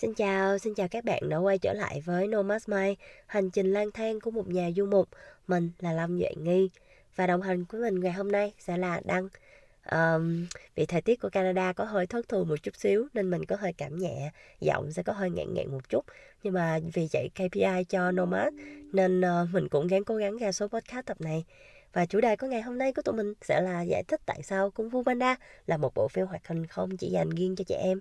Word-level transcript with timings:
Xin 0.00 0.14
chào, 0.14 0.58
xin 0.58 0.74
chào 0.74 0.88
các 0.88 1.04
bạn 1.04 1.28
đã 1.28 1.36
quay 1.36 1.58
trở 1.58 1.72
lại 1.72 2.02
với 2.04 2.26
Nomad 2.26 2.68
Mai, 2.68 2.96
hành 3.26 3.50
trình 3.50 3.72
lang 3.72 3.90
thang 3.90 4.20
của 4.20 4.30
một 4.30 4.48
nhà 4.48 4.70
du 4.76 4.86
mục. 4.86 5.08
Mình 5.46 5.70
là 5.78 5.92
Lâm 5.92 6.18
Duệ 6.18 6.30
Nghi 6.36 6.70
và 7.16 7.26
đồng 7.26 7.42
hành 7.42 7.64
của 7.64 7.78
mình 7.78 8.00
ngày 8.00 8.12
hôm 8.12 8.32
nay 8.32 8.52
sẽ 8.58 8.76
là 8.76 9.00
Đăng. 9.04 9.28
Um, 9.92 10.46
vì 10.74 10.86
thời 10.86 11.00
tiết 11.00 11.20
của 11.20 11.28
Canada 11.28 11.72
có 11.72 11.84
hơi 11.84 12.06
thất 12.06 12.28
thường 12.28 12.48
một 12.48 12.62
chút 12.62 12.76
xíu 12.76 13.06
nên 13.14 13.30
mình 13.30 13.44
có 13.44 13.56
hơi 13.56 13.72
cảm 13.72 13.98
nhẹ, 13.98 14.30
giọng 14.60 14.92
sẽ 14.92 15.02
có 15.02 15.12
hơi 15.12 15.30
ngạn 15.30 15.54
ngạn 15.54 15.72
một 15.72 15.88
chút. 15.88 16.04
Nhưng 16.42 16.54
mà 16.54 16.78
vì 16.92 17.08
chạy 17.10 17.28
KPI 17.34 17.84
cho 17.88 18.10
Nomad 18.10 18.54
nên 18.92 19.20
uh, 19.20 19.48
mình 19.52 19.68
cũng 19.68 19.86
gắng 19.86 20.04
cố 20.04 20.16
gắng 20.16 20.36
ra 20.36 20.52
số 20.52 20.68
podcast 20.68 21.06
tập 21.06 21.20
này. 21.20 21.44
Và 21.92 22.06
chủ 22.06 22.20
đề 22.20 22.36
của 22.36 22.46
ngày 22.46 22.62
hôm 22.62 22.78
nay 22.78 22.92
của 22.92 23.02
tụi 23.02 23.14
mình 23.14 23.34
sẽ 23.42 23.60
là 23.60 23.82
giải 23.82 24.02
thích 24.08 24.20
tại 24.26 24.42
sao 24.42 24.70
Kung 24.70 24.90
Fu 24.90 25.04
Panda 25.04 25.36
là 25.66 25.76
một 25.76 25.94
bộ 25.94 26.08
phim 26.08 26.26
hoạt 26.26 26.48
hình 26.48 26.66
không 26.66 26.96
chỉ 26.96 27.08
dành 27.10 27.30
riêng 27.30 27.56
cho 27.56 27.64
trẻ 27.64 27.76
em. 27.76 28.00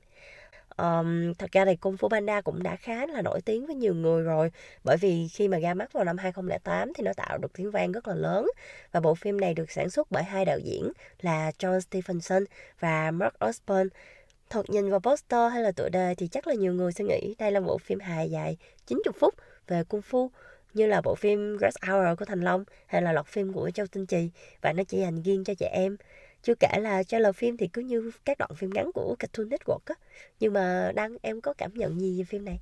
Um, 0.79 1.33
thật 1.33 1.51
ra 1.51 1.65
thì 1.65 1.75
Kung 1.75 1.95
Fu 1.95 2.09
Panda 2.09 2.41
cũng 2.41 2.63
đã 2.63 2.75
khá 2.75 3.05
là 3.05 3.21
nổi 3.21 3.41
tiếng 3.41 3.65
với 3.65 3.75
nhiều 3.75 3.93
người 3.93 4.23
rồi. 4.23 4.51
Bởi 4.83 4.97
vì 4.97 5.27
khi 5.27 5.47
mà 5.47 5.57
ra 5.59 5.73
mắt 5.73 5.93
vào 5.93 6.03
năm 6.03 6.17
2008 6.17 6.93
thì 6.93 7.03
nó 7.03 7.13
tạo 7.13 7.37
được 7.37 7.53
tiếng 7.53 7.71
vang 7.71 7.91
rất 7.91 8.07
là 8.07 8.15
lớn. 8.15 8.47
Và 8.91 8.99
bộ 8.99 9.15
phim 9.15 9.41
này 9.41 9.53
được 9.53 9.71
sản 9.71 9.89
xuất 9.89 10.11
bởi 10.11 10.23
hai 10.23 10.45
đạo 10.45 10.59
diễn 10.59 10.91
là 11.21 11.51
John 11.59 11.79
Stephenson 11.79 12.43
và 12.79 13.11
Mark 13.11 13.33
Osborne 13.45 13.89
Thật 14.49 14.69
nhìn 14.69 14.89
vào 14.89 14.99
poster 14.99 15.51
hay 15.51 15.63
là 15.63 15.71
tựa 15.71 15.89
đề 15.89 16.15
thì 16.15 16.27
chắc 16.27 16.47
là 16.47 16.53
nhiều 16.53 16.73
người 16.73 16.91
sẽ 16.91 17.03
nghĩ 17.03 17.35
đây 17.39 17.51
là 17.51 17.59
bộ 17.59 17.77
phim 17.77 17.99
hài 17.99 18.29
dài 18.29 18.57
90 18.87 19.13
phút 19.19 19.33
về 19.67 19.83
Kung 19.83 20.01
Fu 20.01 20.29
như 20.73 20.87
là 20.87 21.01
bộ 21.01 21.15
phim 21.15 21.57
Rush 21.61 21.87
Hour 21.87 22.19
của 22.19 22.25
Thành 22.25 22.41
Long 22.41 22.63
hay 22.87 23.01
là 23.01 23.13
loạt 23.13 23.25
phim 23.25 23.53
của 23.53 23.71
Châu 23.71 23.87
Tinh 23.87 24.05
Trì 24.05 24.29
và 24.61 24.73
nó 24.73 24.83
chỉ 24.83 24.99
dành 24.99 25.21
riêng 25.21 25.43
cho 25.43 25.53
trẻ 25.53 25.69
em 25.73 25.97
chưa 26.43 26.55
kể 26.55 26.79
là 26.79 27.03
trailer 27.03 27.35
phim 27.35 27.57
thì 27.57 27.67
cứ 27.67 27.81
như 27.81 28.11
các 28.25 28.37
đoạn 28.37 28.51
phim 28.55 28.69
ngắn 28.73 28.91
của 28.93 29.15
Cartoon 29.19 29.49
Network 29.49 29.79
á. 29.85 29.95
Nhưng 30.39 30.53
mà 30.53 30.91
đăng, 30.95 31.17
em 31.21 31.41
có 31.41 31.53
cảm 31.53 31.73
nhận 31.73 32.01
gì 32.01 32.17
về 32.17 32.23
phim 32.23 32.45
này? 32.45 32.59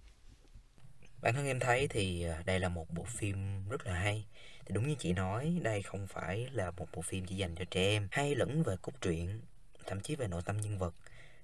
Bản 1.22 1.34
thân 1.34 1.47
em 1.47 1.59
thấy 1.59 1.88
thì 1.88 2.23
à, 2.23 2.44
đây 2.45 2.59
là 2.59 2.69
một 2.69 2.94
bộ 2.94 3.03
phim 3.03 3.69
rất 3.69 3.86
là 3.88 3.94
hay. 3.94 4.25
Thì 4.66 4.73
đúng 4.73 4.88
như 4.88 4.95
chị 5.00 5.14
nói, 5.14 5.59
đây 5.64 5.81
không 5.81 6.08
phải 6.08 6.50
là 6.53 6.72
một 6.72 6.88
bộ 6.94 7.02
phim 7.02 7.25
chỉ 7.25 7.36
dành 7.36 7.56
cho 7.56 7.66
trẻ 7.72 7.81
em 7.81 8.08
hay 8.11 8.36
lẫn 8.36 8.64
về 8.64 8.75
cốt 8.81 8.92
truyện, 9.02 9.42
thậm 9.86 10.00
chí 10.00 10.16
về 10.16 10.28
nội 10.28 10.41
tâm 10.45 10.58
nhân 10.58 10.78
vật. 10.78 10.94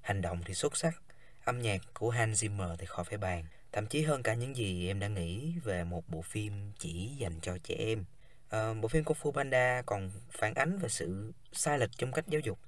Hành 0.02 0.22
động 0.22 0.42
thì 0.46 0.54
xuất 0.54 0.78
sắc, 0.78 1.02
âm 1.44 1.62
nhạc 1.62 1.82
của 1.94 2.10
Hans 2.10 2.44
Zimmer 2.44 2.76
thì 2.76 2.86
khỏi 2.86 3.06
phải 3.06 3.18
bàn. 3.18 3.46
Thậm 3.72 3.88
chí 3.88 4.02
hơn 4.02 4.24
cả 4.24 4.34
những 4.34 4.56
gì 4.56 4.88
em 4.88 5.00
đã 5.00 5.08
nghĩ 5.08 5.54
về 5.64 5.84
một 5.84 6.10
bộ 6.10 6.22
phim 6.22 6.72
chỉ 6.80 7.08
dành 7.18 7.34
cho 7.42 7.58
trẻ 7.64 7.76
em 7.76 8.06
à, 8.54 8.74
bộ 8.74 8.88
phim 8.88 9.04
Kung 9.04 9.18
Fu 9.22 9.32
Panda 9.32 9.82
còn 9.86 10.12
phản 10.32 10.54
ánh 10.54 10.78
về 10.78 10.90
sự 10.90 11.34
sai 11.52 11.80
lệch 11.80 11.90
trong 11.98 12.12
cách 12.12 12.28
giáo 12.28 12.42
dục 12.44 12.60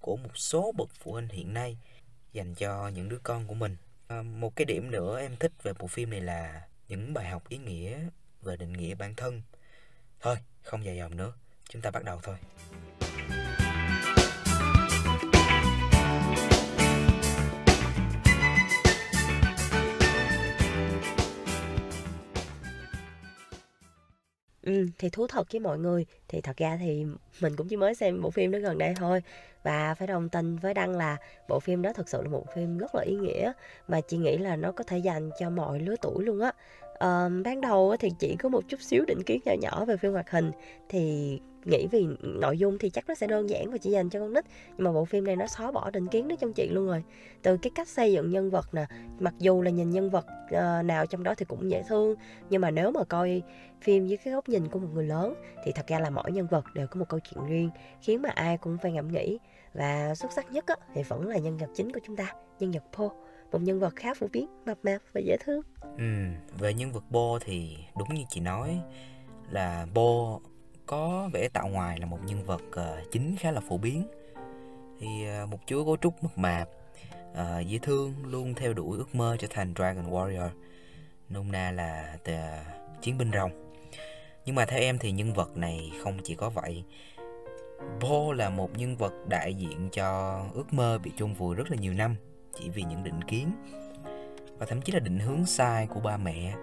của 0.00 0.16
một 0.16 0.36
số 0.38 0.72
bậc 0.72 0.88
phụ 0.94 1.12
huynh 1.12 1.28
hiện 1.28 1.54
nay 1.54 1.78
dành 2.32 2.54
cho 2.54 2.88
những 2.88 3.08
đứa 3.08 3.18
con 3.22 3.46
của 3.46 3.54
mình. 3.54 3.76
À, 4.08 4.22
một 4.22 4.56
cái 4.56 4.64
điểm 4.64 4.90
nữa 4.90 5.20
em 5.20 5.36
thích 5.36 5.52
về 5.62 5.72
bộ 5.78 5.86
phim 5.86 6.10
này 6.10 6.20
là 6.20 6.62
những 6.88 7.14
bài 7.14 7.28
học 7.28 7.48
ý 7.48 7.58
nghĩa 7.58 7.98
về 8.42 8.56
định 8.56 8.72
nghĩa 8.72 8.94
bản 8.94 9.14
thân. 9.14 9.42
Thôi 10.20 10.36
không 10.62 10.84
dài 10.84 10.96
dòng 10.96 11.16
nữa 11.16 11.32
chúng 11.68 11.82
ta 11.82 11.90
bắt 11.90 12.04
đầu 12.04 12.20
thôi. 12.22 12.36
Ừ, 24.62 24.86
thì 24.98 25.08
thú 25.10 25.26
thật 25.26 25.52
với 25.52 25.60
mọi 25.60 25.78
người. 25.78 26.06
Thì 26.28 26.40
thật 26.40 26.56
ra 26.56 26.76
thì 26.80 27.06
mình 27.40 27.56
cũng 27.56 27.68
chỉ 27.68 27.76
mới 27.76 27.94
xem 27.94 28.22
bộ 28.22 28.30
phim 28.30 28.50
đó 28.50 28.58
gần 28.58 28.78
đây 28.78 28.94
thôi. 28.96 29.22
Và 29.62 29.94
phải 29.94 30.08
đồng 30.08 30.28
tình 30.28 30.56
với 30.56 30.74
Đăng 30.74 30.96
là 30.96 31.16
bộ 31.48 31.60
phim 31.60 31.82
đó 31.82 31.92
thực 31.92 32.08
sự 32.08 32.22
là 32.22 32.28
một 32.28 32.44
phim 32.54 32.78
rất 32.78 32.94
là 32.94 33.02
ý 33.02 33.14
nghĩa 33.16 33.52
mà 33.88 34.00
chị 34.00 34.16
nghĩ 34.16 34.38
là 34.38 34.56
nó 34.56 34.72
có 34.72 34.84
thể 34.84 34.98
dành 34.98 35.30
cho 35.38 35.50
mọi 35.50 35.80
lứa 35.80 35.96
tuổi 36.02 36.24
luôn 36.24 36.40
á. 36.40 36.52
Ờ, 36.94 37.30
ban 37.44 37.60
đầu 37.60 37.96
thì 38.00 38.10
chỉ 38.18 38.36
có 38.36 38.48
một 38.48 38.68
chút 38.68 38.80
xíu 38.82 39.04
định 39.04 39.22
kiến 39.26 39.40
nhỏ 39.44 39.52
nhỏ 39.60 39.84
về 39.84 39.96
phim 39.96 40.12
hoạt 40.12 40.30
hình. 40.30 40.52
Thì 40.88 41.38
nghĩ 41.64 41.86
vì 41.86 42.06
nội 42.22 42.58
dung 42.58 42.78
thì 42.78 42.90
chắc 42.90 43.08
nó 43.08 43.14
sẽ 43.14 43.26
đơn 43.26 43.50
giản 43.50 43.70
và 43.70 43.78
chỉ 43.78 43.90
dành 43.90 44.10
cho 44.10 44.20
con 44.20 44.32
nít. 44.32 44.44
Nhưng 44.76 44.84
mà 44.84 44.92
bộ 44.92 45.04
phim 45.04 45.24
này 45.24 45.36
nó 45.36 45.46
xóa 45.46 45.72
bỏ 45.72 45.90
định 45.90 46.08
kiến 46.08 46.28
đó 46.28 46.36
trong 46.40 46.52
chị 46.52 46.68
luôn 46.68 46.86
rồi. 46.86 47.02
Từ 47.42 47.56
cái 47.56 47.70
cách 47.74 47.88
xây 47.88 48.12
dựng 48.12 48.30
nhân 48.30 48.50
vật 48.50 48.74
nè 48.74 48.86
mặc 49.20 49.34
dù 49.38 49.62
là 49.62 49.70
nhìn 49.70 49.90
nhân 49.90 50.10
vật 50.10 50.26
uh, 50.44 50.84
nào 50.84 51.06
trong 51.06 51.22
đó 51.22 51.34
thì 51.34 51.44
cũng 51.44 51.70
dễ 51.70 51.82
thương 51.88 52.14
nhưng 52.50 52.60
mà 52.60 52.70
nếu 52.70 52.90
mà 52.90 53.04
coi 53.04 53.42
phim 53.82 54.06
dưới 54.06 54.16
cái 54.16 54.34
góc 54.34 54.48
nhìn 54.48 54.68
của 54.68 54.78
một 54.78 54.88
người 54.94 55.06
lớn 55.06 55.34
thì 55.64 55.72
thật 55.72 55.86
ra 55.86 55.98
là 55.98 56.10
mỗi 56.10 56.32
nhân 56.32 56.46
vật 56.46 56.64
đều 56.74 56.86
có 56.86 56.98
một 56.98 57.08
câu 57.08 57.20
chuyện 57.20 57.46
riêng 57.46 57.70
khiến 58.00 58.22
mà 58.22 58.28
ai 58.28 58.56
cũng 58.56 58.78
phải 58.82 58.92
ngẫm 58.92 59.08
nghĩ. 59.08 59.38
Và 59.74 60.14
xuất 60.14 60.32
sắc 60.32 60.52
nhất 60.52 60.66
á, 60.66 60.76
thì 60.94 61.02
vẫn 61.02 61.26
là 61.26 61.38
nhân 61.38 61.56
vật 61.56 61.68
chính 61.74 61.92
của 61.92 62.00
chúng 62.06 62.16
ta 62.16 62.34
nhân 62.58 62.70
vật 62.70 62.82
Paul 62.96 63.10
một 63.52 63.62
nhân 63.62 63.80
vật 63.80 63.96
khá 63.96 64.14
phổ 64.14 64.26
biến 64.32 64.46
mập 64.66 64.78
mạp 64.82 65.00
và 65.12 65.20
dễ 65.20 65.36
thương. 65.44 65.62
Ừ, 65.98 66.04
về 66.58 66.74
nhân 66.74 66.92
vật 66.92 67.04
Bo 67.10 67.38
thì 67.44 67.76
đúng 67.98 68.14
như 68.14 68.22
chị 68.28 68.40
nói 68.40 68.80
là 69.50 69.86
Bo 69.94 70.38
có 70.86 71.30
vẻ 71.32 71.48
tạo 71.48 71.68
ngoài 71.68 71.98
là 71.98 72.06
một 72.06 72.18
nhân 72.26 72.44
vật 72.44 72.62
uh, 72.68 73.10
chính 73.12 73.36
khá 73.36 73.50
là 73.50 73.60
phổ 73.60 73.76
biến. 73.78 74.06
Thì 75.00 75.06
uh, 75.42 75.48
một 75.48 75.58
chú 75.66 75.84
cấu 75.84 75.96
trúc 75.96 76.22
mập 76.22 76.38
mạp 76.38 76.68
uh, 77.32 77.66
dễ 77.66 77.78
thương 77.78 78.14
luôn 78.26 78.54
theo 78.54 78.72
đuổi 78.72 78.98
ước 78.98 79.14
mơ 79.14 79.36
trở 79.38 79.48
thành 79.50 79.74
Dragon 79.76 80.10
Warrior 80.10 80.48
nôm 81.28 81.52
na 81.52 81.70
là 81.70 82.16
tờ, 82.24 82.64
chiến 83.00 83.18
binh 83.18 83.30
rồng. 83.32 83.50
Nhưng 84.44 84.54
mà 84.54 84.64
theo 84.64 84.80
em 84.80 84.98
thì 84.98 85.12
nhân 85.12 85.32
vật 85.32 85.56
này 85.56 85.92
không 86.02 86.18
chỉ 86.24 86.34
có 86.34 86.50
vậy. 86.50 86.84
Bo 88.00 88.32
là 88.32 88.50
một 88.50 88.78
nhân 88.78 88.96
vật 88.96 89.12
đại 89.28 89.54
diện 89.54 89.88
cho 89.92 90.40
ước 90.54 90.72
mơ 90.72 90.98
bị 90.98 91.10
chôn 91.16 91.32
vùi 91.34 91.54
rất 91.54 91.70
là 91.70 91.76
nhiều 91.76 91.94
năm 91.94 92.16
chỉ 92.54 92.68
vì 92.68 92.82
những 92.82 93.04
định 93.04 93.24
kiến 93.24 93.52
và 94.58 94.66
thậm 94.66 94.82
chí 94.82 94.92
là 94.92 94.98
định 94.98 95.18
hướng 95.18 95.46
sai 95.46 95.86
của 95.86 96.00
ba 96.00 96.16
mẹ. 96.16 96.54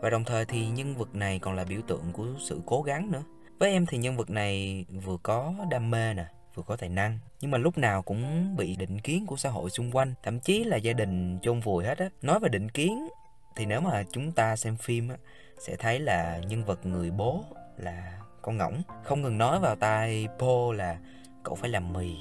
Và 0.00 0.10
đồng 0.10 0.24
thời 0.24 0.44
thì 0.44 0.68
nhân 0.68 0.94
vật 0.94 1.14
này 1.14 1.38
còn 1.38 1.54
là 1.54 1.64
biểu 1.64 1.80
tượng 1.86 2.12
của 2.12 2.26
sự 2.38 2.60
cố 2.66 2.82
gắng 2.82 3.10
nữa 3.10 3.22
với 3.62 3.70
em 3.70 3.86
thì 3.86 3.98
nhân 3.98 4.16
vật 4.16 4.30
này 4.30 4.84
vừa 5.04 5.16
có 5.22 5.54
đam 5.70 5.90
mê 5.90 6.14
nè, 6.14 6.24
vừa 6.54 6.62
có 6.62 6.76
tài 6.76 6.88
năng, 6.88 7.18
nhưng 7.40 7.50
mà 7.50 7.58
lúc 7.58 7.78
nào 7.78 8.02
cũng 8.02 8.54
bị 8.56 8.76
định 8.76 9.00
kiến 9.00 9.26
của 9.26 9.36
xã 9.36 9.50
hội 9.50 9.70
xung 9.70 9.90
quanh, 9.90 10.14
thậm 10.22 10.40
chí 10.40 10.64
là 10.64 10.76
gia 10.76 10.92
đình 10.92 11.38
chôn 11.42 11.60
vùi 11.60 11.84
hết 11.84 11.98
á. 11.98 12.08
Nói 12.22 12.40
về 12.40 12.48
định 12.48 12.68
kiến 12.68 13.08
thì 13.56 13.66
nếu 13.66 13.80
mà 13.80 14.04
chúng 14.12 14.32
ta 14.32 14.56
xem 14.56 14.76
phim 14.76 15.08
á, 15.08 15.16
sẽ 15.58 15.76
thấy 15.76 16.00
là 16.00 16.40
nhân 16.48 16.64
vật 16.64 16.86
người 16.86 17.10
bố 17.10 17.44
là 17.76 18.20
con 18.42 18.56
ngỗng. 18.56 18.82
Không 19.04 19.22
ngừng 19.22 19.38
nói 19.38 19.60
vào 19.60 19.76
tai 19.76 20.28
Po 20.38 20.72
là 20.74 20.98
cậu 21.42 21.54
phải 21.54 21.70
làm 21.70 21.92
mì, 21.92 22.16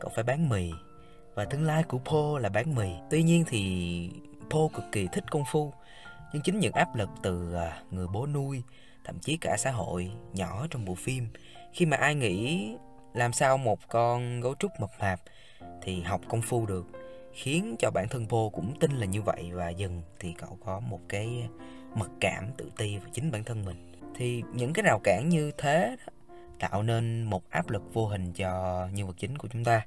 cậu 0.00 0.10
phải 0.14 0.24
bán 0.24 0.48
mì 0.48 0.70
và 1.34 1.44
tương 1.44 1.66
lai 1.66 1.82
của 1.82 1.98
Po 1.98 2.38
là 2.38 2.48
bán 2.48 2.74
mì. 2.74 2.90
Tuy 3.10 3.22
nhiên 3.22 3.44
thì 3.48 4.10
Po 4.50 4.60
cực 4.74 4.84
kỳ 4.92 5.08
thích 5.12 5.24
công 5.30 5.44
phu, 5.52 5.72
nhưng 6.32 6.42
chính 6.42 6.58
những 6.58 6.72
áp 6.72 6.94
lực 6.94 7.08
từ 7.22 7.54
à, 7.54 7.82
người 7.90 8.06
bố 8.06 8.26
nuôi 8.26 8.62
thậm 9.04 9.18
chí 9.18 9.36
cả 9.36 9.56
xã 9.58 9.70
hội 9.70 10.10
nhỏ 10.32 10.66
trong 10.70 10.84
bộ 10.84 10.94
phim. 10.94 11.28
Khi 11.72 11.86
mà 11.86 11.96
ai 11.96 12.14
nghĩ 12.14 12.70
làm 13.14 13.32
sao 13.32 13.58
một 13.58 13.88
con 13.88 14.40
gấu 14.40 14.54
trúc 14.58 14.70
mập 14.80 14.90
mạp 15.00 15.20
thì 15.82 16.00
học 16.00 16.20
công 16.28 16.42
phu 16.42 16.66
được 16.66 16.86
khiến 17.32 17.76
cho 17.78 17.90
bản 17.90 18.08
thân 18.08 18.26
Po 18.28 18.38
cũng 18.52 18.78
tin 18.80 18.92
là 18.92 19.06
như 19.06 19.22
vậy 19.22 19.50
và 19.52 19.68
dần 19.68 20.02
thì 20.18 20.34
cậu 20.38 20.58
có 20.64 20.80
một 20.80 21.00
cái 21.08 21.48
mặc 21.94 22.10
cảm 22.20 22.50
tự 22.56 22.70
ti 22.76 22.98
về 22.98 23.10
chính 23.12 23.30
bản 23.30 23.44
thân 23.44 23.64
mình. 23.64 23.92
Thì 24.16 24.42
những 24.54 24.72
cái 24.72 24.82
rào 24.82 25.00
cản 25.04 25.28
như 25.28 25.50
thế 25.58 25.96
đó, 26.06 26.12
tạo 26.58 26.82
nên 26.82 27.22
một 27.22 27.50
áp 27.50 27.70
lực 27.70 27.82
vô 27.94 28.06
hình 28.06 28.32
cho 28.32 28.86
nhân 28.92 29.06
vật 29.06 29.16
chính 29.18 29.38
của 29.38 29.48
chúng 29.52 29.64
ta 29.64 29.86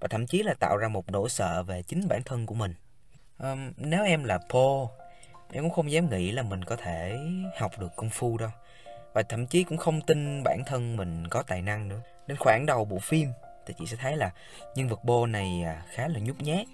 và 0.00 0.08
thậm 0.08 0.26
chí 0.26 0.42
là 0.42 0.54
tạo 0.54 0.76
ra 0.76 0.88
một 0.88 1.10
nỗi 1.10 1.28
sợ 1.28 1.62
về 1.62 1.82
chính 1.82 2.08
bản 2.08 2.22
thân 2.22 2.46
của 2.46 2.54
mình. 2.54 2.74
Um, 3.38 3.72
nếu 3.76 4.04
em 4.04 4.24
là 4.24 4.38
Po 4.38 4.88
em 5.54 5.64
cũng 5.64 5.72
không 5.72 5.90
dám 5.90 6.10
nghĩ 6.10 6.32
là 6.32 6.42
mình 6.42 6.64
có 6.64 6.76
thể 6.76 7.18
học 7.58 7.72
được 7.78 7.96
công 7.96 8.10
phu 8.10 8.38
đâu. 8.38 8.50
Và 9.12 9.22
thậm 9.22 9.46
chí 9.46 9.64
cũng 9.64 9.78
không 9.78 10.00
tin 10.00 10.42
bản 10.42 10.62
thân 10.66 10.96
mình 10.96 11.28
có 11.28 11.42
tài 11.42 11.62
năng 11.62 11.88
nữa. 11.88 12.00
Đến 12.26 12.36
khoảng 12.40 12.66
đầu 12.66 12.84
bộ 12.84 12.98
phim 12.98 13.28
thì 13.66 13.74
chị 13.78 13.86
sẽ 13.86 13.96
thấy 13.96 14.16
là 14.16 14.32
nhân 14.74 14.88
vật 14.88 15.04
bô 15.04 15.26
này 15.26 15.62
à, 15.64 15.82
khá 15.88 16.08
là 16.08 16.18
nhút 16.20 16.36
nhát. 16.40 16.66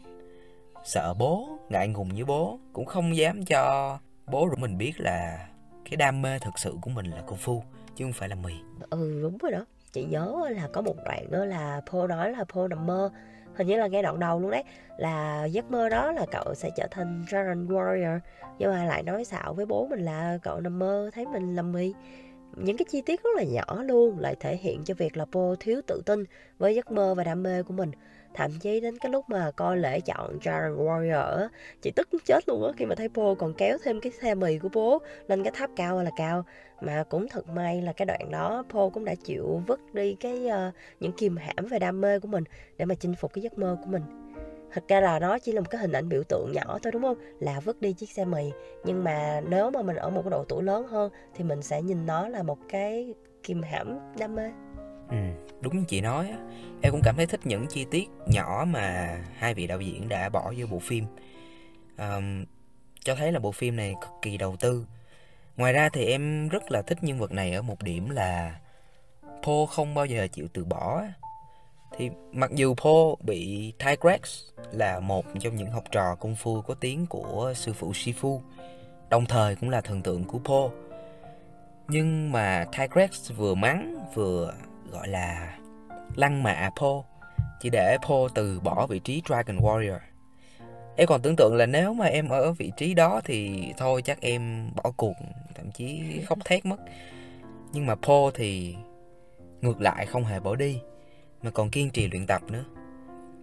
Sợ 0.85 1.15
bố, 1.19 1.49
ngại 1.69 1.89
ngùng 1.89 2.09
với 2.09 2.25
bố. 2.25 2.59
Cũng 2.73 2.85
không 2.85 3.17
dám 3.17 3.45
cho 3.45 3.99
bố 4.27 4.49
của 4.51 4.57
mình 4.57 4.79
biết 4.79 4.93
là 5.01 5.49
cái 5.85 5.97
đam 5.97 6.23
mê 6.23 6.39
thực 6.39 6.59
sự 6.59 6.75
của 6.81 6.91
mình 6.91 7.07
là 7.07 7.23
công 7.27 7.39
phu, 7.39 7.63
chứ 7.97 8.05
không 8.05 8.13
phải 8.13 8.29
là 8.29 8.35
mì. 8.35 8.55
Ừ 8.91 9.21
đúng 9.23 9.39
rồi 9.39 9.53
đó. 9.53 9.65
Chị 9.93 10.05
nhớ 10.05 10.49
là 10.51 10.69
có 10.73 10.81
một 10.81 10.97
đoạn 11.05 11.31
đó 11.31 11.45
là 11.45 11.81
Paul 11.91 12.09
nói 12.09 12.31
là 12.31 12.45
Paul 12.55 12.69
nằm 12.69 12.87
mơ 12.87 13.11
hình 13.61 13.67
như 13.67 13.77
là 13.77 13.87
nghe 13.87 14.03
đoạn 14.03 14.19
đầu 14.19 14.41
luôn 14.41 14.51
đấy. 14.51 14.65
Là 14.97 15.45
giấc 15.45 15.71
mơ 15.71 15.89
đó 15.89 16.13
là 16.13 16.27
cậu 16.31 16.55
sẽ 16.55 16.71
trở 16.77 16.87
thành 16.91 17.25
Dragon 17.29 17.67
Warrior. 17.67 18.19
Nhưng 18.59 18.71
mà 18.71 18.85
lại 18.85 19.03
nói 19.03 19.25
xạo 19.25 19.55
với 19.55 19.67
bố 19.67 19.87
mình 19.87 20.01
là 20.01 20.39
cậu 20.43 20.61
nằm 20.61 20.79
mơ, 20.79 21.11
thấy 21.15 21.27
mình 21.27 21.57
làm 21.57 21.73
mì. 21.73 21.95
Những 22.57 22.77
cái 22.77 22.87
chi 22.91 23.03
tiết 23.07 23.23
rất 23.23 23.31
là 23.37 23.43
nhỏ 23.43 23.83
luôn, 23.83 24.19
lại 24.19 24.37
thể 24.41 24.57
hiện 24.57 24.85
cho 24.85 24.95
việc 24.95 25.17
là 25.17 25.25
cô 25.33 25.55
thiếu 25.61 25.81
tự 25.87 26.03
tin 26.07 26.25
với 26.59 26.75
giấc 26.75 26.93
mơ 26.93 27.15
và 27.15 27.25
đam 27.25 27.43
mê 27.43 27.63
của 27.63 27.75
mình 27.75 27.91
thậm 28.35 28.51
chí 28.61 28.81
đến 28.81 28.99
cái 28.99 29.13
lúc 29.13 29.25
mà 29.29 29.51
coi 29.51 29.77
lễ 29.77 30.01
chọn 30.01 30.39
Dragon 30.43 30.77
Warrior 30.77 31.49
chị 31.83 31.91
tức 31.97 32.09
chết 32.25 32.49
luôn 32.49 32.67
á 32.67 32.73
khi 32.77 32.87
mà 32.87 32.95
thấy 32.95 33.09
Paul 33.09 33.39
còn 33.39 33.55
kéo 33.55 33.79
thêm 33.85 34.01
cái 34.01 34.13
xe 34.13 34.35
mì 34.35 34.59
của 34.59 34.69
bố 34.73 34.99
lên 35.29 35.43
cái 35.43 35.53
tháp 35.57 35.71
cao 35.77 36.03
là 36.03 36.11
cao. 36.17 36.45
Mà 36.81 37.05
cũng 37.09 37.29
thật 37.29 37.49
may 37.49 37.83
là 37.83 37.93
cái 37.93 38.07
đoạn 38.07 38.31
đó 38.31 38.65
Paul 38.73 38.91
cũng 38.93 39.05
đã 39.05 39.15
chịu 39.15 39.63
vứt 39.67 39.95
đi 39.95 40.15
cái 40.15 40.47
uh, 40.47 40.75
những 41.01 41.13
kìm 41.13 41.37
hãm 41.37 41.67
về 41.67 41.79
đam 41.79 42.01
mê 42.01 42.19
của 42.19 42.29
mình 42.29 42.45
để 42.79 42.85
mà 42.85 42.95
chinh 42.95 43.15
phục 43.15 43.33
cái 43.33 43.43
giấc 43.43 43.59
mơ 43.59 43.77
của 43.85 43.91
mình. 43.91 44.03
Thật 44.73 44.85
ra 44.89 45.01
là 45.01 45.19
nó 45.19 45.39
chỉ 45.39 45.53
là 45.53 45.61
một 45.61 45.67
cái 45.71 45.81
hình 45.81 45.93
ảnh 45.93 46.09
biểu 46.09 46.23
tượng 46.29 46.53
nhỏ 46.53 46.79
thôi 46.83 46.93
đúng 46.93 47.03
không? 47.03 47.17
Là 47.41 47.61
vứt 47.61 47.81
đi 47.81 47.93
chiếc 47.93 48.11
xe 48.11 48.25
mì 48.25 48.51
nhưng 48.85 49.05
mà 49.05 49.41
nếu 49.49 49.71
mà 49.71 49.83
mình 49.83 49.97
ở 49.97 50.11
một 50.11 50.23
cái 50.23 50.31
độ 50.31 50.45
tuổi 50.49 50.63
lớn 50.63 50.87
hơn 50.87 51.13
thì 51.35 51.45
mình 51.45 51.63
sẽ 51.63 51.83
nhìn 51.83 52.07
nó 52.07 52.29
là 52.29 52.43
một 52.43 52.59
cái 52.69 53.15
kìm 53.43 53.63
hãm 53.63 53.99
đam 54.19 54.35
mê. 54.35 54.51
Ừ, 55.11 55.17
đúng 55.61 55.79
như 55.79 55.85
chị 55.89 56.01
nói 56.01 56.29
á, 56.31 56.39
em 56.83 56.93
cũng 56.93 57.03
cảm 57.05 57.17
thấy 57.17 57.27
thích 57.27 57.41
những 57.45 57.67
chi 57.67 57.87
tiết 57.91 58.09
nhỏ 58.27 58.65
mà 58.69 59.19
hai 59.39 59.55
vị 59.55 59.67
đạo 59.67 59.81
diễn 59.81 60.09
đã 60.09 60.29
bỏ 60.29 60.53
vô 60.57 60.67
bộ 60.67 60.79
phim. 60.79 61.05
Um, 61.99 62.45
cho 63.05 63.15
thấy 63.15 63.33
là 63.33 63.39
bộ 63.39 63.53
phim 63.53 63.77
này 63.77 63.95
cực 64.01 64.11
kỳ 64.23 64.37
đầu 64.37 64.57
tư. 64.57 64.87
Ngoài 65.57 65.73
ra 65.73 65.89
thì 65.89 66.05
em 66.05 66.49
rất 66.49 66.71
là 66.71 66.83
thích 66.83 66.99
nhân 67.03 67.19
vật 67.19 67.33
này 67.33 67.53
ở 67.53 67.63
một 67.63 67.83
điểm 67.83 68.11
là 68.11 68.59
Po 69.43 69.67
không 69.71 69.95
bao 69.95 70.07
giờ 70.07 70.29
chịu 70.33 70.49
từ 70.53 70.65
bỏ. 70.65 71.03
Thì 71.97 72.11
mặc 72.33 72.51
dù 72.55 72.75
Po 72.75 73.25
bị 73.25 73.73
Tigrex 73.79 74.43
là 74.73 75.01
một 75.01 75.27
trong 75.41 75.57
những 75.57 75.71
học 75.71 75.85
trò 75.93 76.15
công 76.15 76.35
phu 76.35 76.61
có 76.61 76.75
tiếng 76.75 77.07
của 77.07 77.53
sư 77.57 77.73
phụ 77.73 77.93
Shifu, 77.93 78.41
đồng 79.11 79.27
thời 79.27 79.57
cũng 79.57 79.71
là 79.71 79.81
thần 79.81 80.03
tượng 80.03 80.25
của 80.25 80.39
Po 80.39 80.69
Nhưng 81.89 82.33
mà 82.33 82.67
Tigrex 82.79 83.33
vừa 83.37 83.55
mắng 83.55 83.99
vừa 84.15 84.55
gọi 84.91 85.09
là 85.09 85.59
lăng 86.17 86.43
mạ 86.43 86.71
Poe 86.81 86.91
chỉ 87.61 87.71
để 87.71 87.97
Poe 88.09 88.29
từ 88.35 88.61
bỏ 88.61 88.87
vị 88.87 88.99
trí 88.99 89.23
Dragon 89.27 89.57
Warrior. 89.57 89.99
Em 90.97 91.07
còn 91.07 91.23
tưởng 91.23 91.37
tượng 91.37 91.55
là 91.57 91.67
nếu 91.67 91.95
mà 91.95 92.07
em 92.07 92.29
ở 92.29 92.53
vị 92.53 92.73
trí 92.77 92.95
đó 92.95 93.21
thì 93.25 93.73
thôi 93.79 94.03
chắc 94.03 94.21
em 94.21 94.71
bỏ 94.75 94.93
cuộc, 94.97 95.15
thậm 95.55 95.71
chí 95.73 96.03
khóc 96.27 96.39
thét 96.45 96.67
mất. 96.67 96.77
Nhưng 97.73 97.87
mà 97.87 97.95
Poe 97.95 98.31
thì 98.35 98.77
ngược 99.61 99.81
lại 99.81 100.07
không 100.07 100.25
hề 100.25 100.41
bỏ 100.41 100.57
đi, 100.57 100.81
mà 101.43 101.51
còn 101.51 101.71
kiên 101.71 101.91
trì 101.91 102.09
luyện 102.09 102.27
tập 102.27 102.43
nữa. 102.51 102.65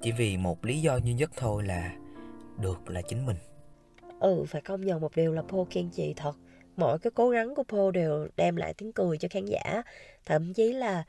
Chỉ 0.01 0.11
vì 0.11 0.37
một 0.37 0.65
lý 0.65 0.81
do 0.81 0.97
duy 0.97 1.13
nhất 1.13 1.31
thôi 1.35 1.63
là 1.63 1.91
được 2.57 2.89
là 2.89 3.01
chính 3.01 3.25
mình. 3.25 3.37
ừ 4.19 4.45
phải 4.47 4.61
công 4.61 4.85
nhận 4.85 5.01
một 5.01 5.15
điều 5.15 5.33
là 5.33 5.41
Poe 5.41 5.63
kiên 5.69 5.89
trì 5.89 6.13
thật 6.13 6.33
mỗi 6.77 6.99
cái 6.99 7.11
cố 7.15 7.29
gắng 7.29 7.55
của 7.55 7.63
Paul 7.63 7.91
đều 7.91 8.27
đem 8.37 8.55
lại 8.55 8.73
tiếng 8.73 8.93
cười 8.93 9.17
cho 9.17 9.27
khán 9.31 9.45
giả 9.45 9.81
thậm 10.25 10.53
chí 10.53 10.73
là 10.73 11.03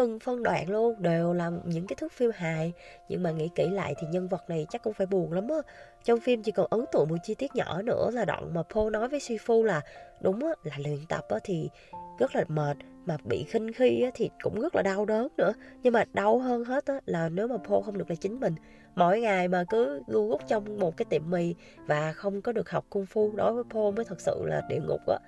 từng 0.00 0.18
phân 0.18 0.42
đoạn 0.42 0.70
luôn, 0.70 1.02
đều 1.02 1.32
là 1.32 1.50
những 1.64 1.86
cái 1.86 1.96
thước 1.96 2.12
phim 2.12 2.30
hài. 2.34 2.72
Nhưng 3.08 3.22
mà 3.22 3.30
nghĩ 3.30 3.48
kỹ 3.54 3.68
lại 3.70 3.94
thì 3.98 4.06
nhân 4.06 4.28
vật 4.28 4.50
này 4.50 4.66
chắc 4.70 4.82
cũng 4.82 4.92
phải 4.92 5.06
buồn 5.06 5.32
lắm 5.32 5.48
á. 5.48 5.56
Trong 6.04 6.20
phim 6.20 6.42
chỉ 6.42 6.52
còn 6.52 6.66
ấn 6.70 6.84
tượng 6.92 7.08
một 7.08 7.16
chi 7.22 7.34
tiết 7.34 7.54
nhỏ 7.54 7.82
nữa 7.82 8.10
là 8.12 8.24
đoạn 8.24 8.54
mà 8.54 8.62
Paul 8.74 8.92
nói 8.92 9.08
với 9.08 9.20
Sifu 9.20 9.62
là, 9.62 9.80
đúng 10.20 10.44
á, 10.44 10.52
là 10.62 10.76
luyện 10.78 10.98
tập 11.08 11.24
á 11.28 11.38
thì 11.44 11.70
rất 12.18 12.36
là 12.36 12.44
mệt, 12.48 12.76
mà 13.06 13.16
bị 13.24 13.44
khinh 13.48 13.72
khi 13.72 14.02
á 14.02 14.10
thì 14.14 14.30
cũng 14.42 14.60
rất 14.60 14.74
là 14.74 14.82
đau 14.82 15.04
đớn 15.04 15.28
nữa. 15.36 15.52
Nhưng 15.82 15.92
mà 15.92 16.04
đau 16.12 16.38
hơn 16.38 16.64
hết 16.64 16.86
á 16.86 17.00
là 17.06 17.28
nếu 17.28 17.48
mà 17.48 17.56
Paul 17.56 17.84
không 17.84 17.98
được 17.98 18.10
là 18.10 18.16
chính 18.16 18.40
mình. 18.40 18.54
Mỗi 18.94 19.20
ngày 19.20 19.48
mà 19.48 19.64
cứ 19.70 20.02
gu 20.06 20.28
gút 20.28 20.40
trong 20.48 20.78
một 20.78 20.96
cái 20.96 21.06
tiệm 21.10 21.30
mì 21.30 21.54
và 21.86 22.12
không 22.12 22.42
có 22.42 22.52
được 22.52 22.70
học 22.70 22.84
cung 22.90 23.06
phu 23.06 23.32
đối 23.36 23.52
với 23.52 23.64
Paul 23.70 23.94
mới 23.94 24.04
thật 24.04 24.20
sự 24.20 24.44
là 24.44 24.62
địa 24.68 24.80
ngục 24.88 25.00
á 25.08 25.18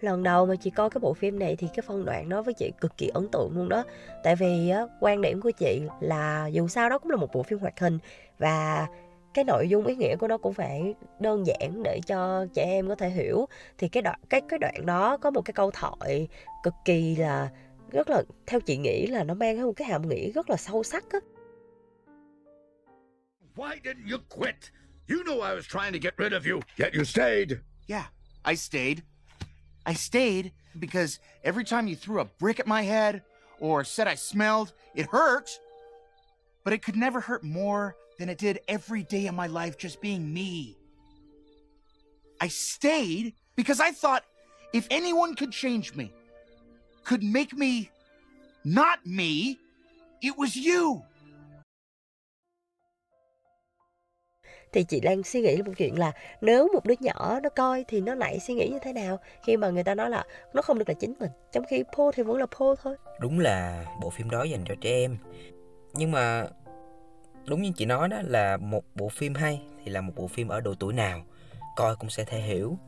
lần 0.00 0.22
đầu 0.22 0.46
mà 0.46 0.54
chị 0.56 0.70
coi 0.70 0.90
cái 0.90 0.98
bộ 1.00 1.14
phim 1.14 1.38
này 1.38 1.56
thì 1.56 1.68
cái 1.74 1.82
phân 1.86 2.04
đoạn 2.04 2.28
đó 2.28 2.42
với 2.42 2.54
chị 2.54 2.72
cực 2.80 2.96
kỳ 2.96 3.08
ấn 3.08 3.28
tượng 3.28 3.52
luôn 3.56 3.68
đó 3.68 3.84
tại 4.24 4.36
vì 4.36 4.68
á, 4.70 4.86
quan 5.00 5.20
điểm 5.20 5.40
của 5.40 5.50
chị 5.50 5.82
là 6.00 6.46
dù 6.46 6.68
sao 6.68 6.88
đó 6.90 6.98
cũng 6.98 7.10
là 7.10 7.16
một 7.16 7.32
bộ 7.32 7.42
phim 7.42 7.58
hoạt 7.58 7.80
hình 7.80 7.98
và 8.38 8.86
cái 9.34 9.44
nội 9.44 9.68
dung 9.68 9.86
ý 9.86 9.96
nghĩa 9.96 10.16
của 10.16 10.28
nó 10.28 10.38
cũng 10.38 10.54
phải 10.54 10.94
đơn 11.20 11.46
giản 11.46 11.82
để 11.82 12.00
cho 12.06 12.46
trẻ 12.54 12.64
em 12.64 12.88
có 12.88 12.94
thể 12.94 13.08
hiểu 13.10 13.46
thì 13.78 13.88
cái 13.88 14.02
đoạn 14.02 14.20
cái 14.30 14.40
cái 14.48 14.58
đoạn 14.58 14.86
đó 14.86 15.16
có 15.16 15.30
một 15.30 15.42
cái 15.42 15.52
câu 15.52 15.70
thoại 15.70 16.28
cực 16.62 16.74
kỳ 16.84 17.16
là 17.16 17.50
rất 17.90 18.10
là 18.10 18.22
theo 18.46 18.60
chị 18.60 18.76
nghĩ 18.76 19.06
là 19.06 19.24
nó 19.24 19.34
mang 19.34 19.62
một 19.62 19.72
cái 19.76 19.88
hàm 19.88 20.08
nghĩa 20.08 20.30
rất 20.32 20.50
là 20.50 20.56
sâu 20.56 20.82
sắc 20.82 21.04
á 21.10 21.18
Why 23.56 23.76
didn't 23.84 24.10
you 24.10 24.18
quit? 24.28 24.54
You 25.10 25.24
knew 25.24 25.42
I 25.42 25.54
was 25.54 25.66
trying 25.66 25.92
to 25.92 25.98
get 26.02 26.14
rid 26.18 26.32
of 26.32 26.46
you, 26.50 26.60
yet 26.78 26.94
you 26.94 27.04
stayed. 27.04 27.58
Yeah, 27.88 28.06
I 28.44 28.56
stayed. 28.56 28.98
I 29.86 29.94
stayed 29.94 30.52
because 30.78 31.18
every 31.42 31.64
time 31.64 31.86
you 31.86 31.96
threw 31.96 32.20
a 32.20 32.24
brick 32.24 32.60
at 32.60 32.66
my 32.66 32.82
head 32.82 33.22
or 33.58 33.84
said 33.84 34.06
I 34.06 34.14
smelled, 34.14 34.72
it 34.94 35.06
hurt. 35.06 35.50
But 36.64 36.72
it 36.72 36.82
could 36.82 36.96
never 36.96 37.20
hurt 37.20 37.42
more 37.42 37.96
than 38.18 38.28
it 38.28 38.38
did 38.38 38.60
every 38.68 39.02
day 39.02 39.26
of 39.26 39.34
my 39.34 39.46
life 39.46 39.78
just 39.78 40.00
being 40.00 40.32
me. 40.32 40.76
I 42.40 42.48
stayed 42.48 43.34
because 43.56 43.80
I 43.80 43.90
thought 43.90 44.24
if 44.72 44.86
anyone 44.90 45.34
could 45.34 45.52
change 45.52 45.94
me, 45.94 46.12
could 47.04 47.22
make 47.22 47.52
me 47.52 47.90
not 48.64 49.04
me, 49.06 49.58
it 50.22 50.36
was 50.36 50.54
you. 50.54 51.02
Thì 54.72 54.84
chị 54.84 55.00
đang 55.00 55.22
suy 55.22 55.40
nghĩ 55.40 55.62
một 55.62 55.72
chuyện 55.76 55.98
là 55.98 56.12
nếu 56.40 56.68
một 56.74 56.84
đứa 56.84 56.94
nhỏ 57.00 57.40
nó 57.42 57.48
coi 57.48 57.84
thì 57.88 58.00
nó 58.00 58.14
lại 58.14 58.40
suy 58.40 58.54
nghĩ 58.54 58.68
như 58.68 58.78
thế 58.82 58.92
nào 58.92 59.18
khi 59.42 59.56
mà 59.56 59.70
người 59.70 59.84
ta 59.84 59.94
nói 59.94 60.10
là 60.10 60.24
nó 60.52 60.62
không 60.62 60.78
được 60.78 60.88
là 60.88 60.94
chính 60.94 61.14
mình, 61.20 61.30
trong 61.52 61.64
khi 61.64 61.84
Paul 61.96 62.10
thì 62.14 62.22
vẫn 62.22 62.36
là 62.36 62.46
Paul 62.58 62.74
thôi 62.82 62.96
Đúng 63.20 63.40
là 63.40 63.86
bộ 64.00 64.10
phim 64.10 64.30
đó 64.30 64.42
dành 64.42 64.64
cho 64.68 64.74
trẻ 64.80 64.90
em. 64.90 65.16
Nhưng 65.94 66.10
mà 66.10 66.46
đúng 67.46 67.62
như 67.62 67.72
chị 67.76 67.84
nói 67.84 68.08
đó, 68.08 68.18
là 68.24 68.56
một 68.56 68.84
bộ 68.94 69.08
phim 69.08 69.34
hay 69.34 69.62
thì 69.84 69.90
là 69.90 70.00
một 70.00 70.12
bộ 70.16 70.26
phim 70.26 70.48
ở 70.48 70.60
độ 70.60 70.74
tuổi 70.74 70.92
nào 70.92 71.22
coi 71.76 71.96
cũng 71.96 72.10
sẽ 72.10 72.24
thể 72.24 72.40
hiểu 72.40 72.78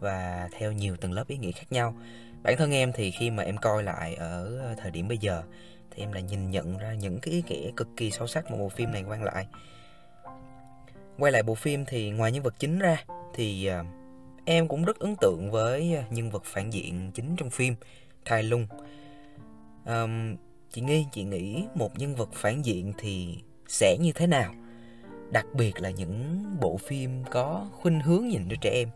và 0.00 0.48
theo 0.58 0.72
nhiều 0.72 0.96
tầng 0.96 1.12
lớp 1.12 1.28
ý 1.28 1.36
nghĩa 1.36 1.52
khác 1.52 1.66
nhau. 1.70 1.94
Bản 2.42 2.56
thân 2.56 2.72
em 2.72 2.92
thì 2.92 3.10
khi 3.10 3.30
mà 3.30 3.42
em 3.42 3.56
coi 3.56 3.82
lại 3.82 4.14
ở 4.14 4.74
thời 4.76 4.90
điểm 4.90 5.08
bây 5.08 5.18
giờ 5.18 5.42
thì 5.90 6.02
em 6.02 6.12
lại 6.12 6.22
nhìn 6.22 6.50
nhận 6.50 6.78
ra 6.78 6.94
những 6.94 7.18
cái 7.20 7.34
ý 7.34 7.42
nghĩa 7.48 7.70
cực 7.76 7.88
kỳ 7.96 8.10
sâu 8.10 8.26
sắc 8.26 8.50
mà 8.50 8.56
bộ 8.56 8.68
phim 8.68 8.92
này 8.92 9.02
mang 9.02 9.22
lại. 9.22 9.46
Quay 11.18 11.32
lại 11.32 11.42
bộ 11.42 11.54
phim 11.54 11.84
thì 11.84 12.10
ngoài 12.10 12.32
nhân 12.32 12.42
vật 12.42 12.54
chính 12.58 12.78
ra 12.78 13.04
thì 13.34 13.70
uh, 13.80 13.86
em 14.44 14.68
cũng 14.68 14.84
rất 14.84 14.98
ấn 14.98 15.16
tượng 15.16 15.50
với 15.50 15.94
à, 15.96 16.04
nhân 16.10 16.30
vật 16.30 16.44
phản 16.44 16.72
diện 16.72 17.10
chính 17.14 17.36
trong 17.36 17.50
phim 17.50 17.74
Thai 18.24 18.42
Lung. 18.42 18.66
Um, 19.86 20.36
chị 20.70 20.80
Nghi, 20.80 21.06
chị 21.12 21.24
nghĩ 21.24 21.64
một 21.74 21.98
nhân 21.98 22.14
vật 22.14 22.28
phản 22.32 22.64
diện 22.64 22.92
thì 22.98 23.38
sẽ 23.68 23.96
như 24.00 24.12
thế 24.12 24.26
nào? 24.26 24.54
Đặc 25.30 25.46
biệt 25.54 25.80
là 25.80 25.90
những 25.90 26.44
bộ 26.60 26.76
phim 26.76 27.24
có 27.30 27.66
khuynh 27.72 28.00
hướng 28.00 28.28
nhìn 28.28 28.46
cho 28.50 28.56
trẻ 28.60 28.70
em. 28.70 28.88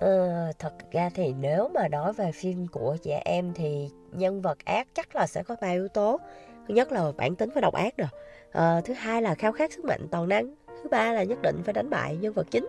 Ừ, 0.00 0.28
thật 0.58 0.72
ra 0.92 1.10
thì 1.14 1.34
nếu 1.40 1.68
mà 1.74 1.88
nói 1.88 2.12
về 2.12 2.32
phim 2.32 2.66
của 2.68 2.96
trẻ 3.02 3.22
em 3.24 3.52
thì 3.54 3.88
nhân 4.12 4.42
vật 4.42 4.58
ác 4.64 4.88
chắc 4.94 5.16
là 5.16 5.26
sẽ 5.26 5.42
có 5.42 5.56
ba 5.60 5.68
yếu 5.68 5.88
tố 5.88 6.20
thứ 6.68 6.74
nhất 6.74 6.92
là 6.92 7.12
bản 7.16 7.36
tính 7.36 7.50
và 7.54 7.60
độc 7.60 7.74
ác 7.74 7.96
rồi 7.96 8.08
ờ, 8.52 8.80
thứ 8.84 8.94
hai 8.94 9.22
là 9.22 9.34
khao 9.34 9.52
khát 9.52 9.72
sức 9.72 9.84
mạnh 9.84 10.08
toàn 10.10 10.28
năng 10.28 10.54
thứ 10.86 10.90
ba 10.90 11.12
là 11.12 11.22
nhất 11.22 11.38
định 11.42 11.62
phải 11.64 11.72
đánh 11.72 11.90
bại 11.90 12.16
nhân 12.16 12.32
vật 12.32 12.46
chính 12.50 12.68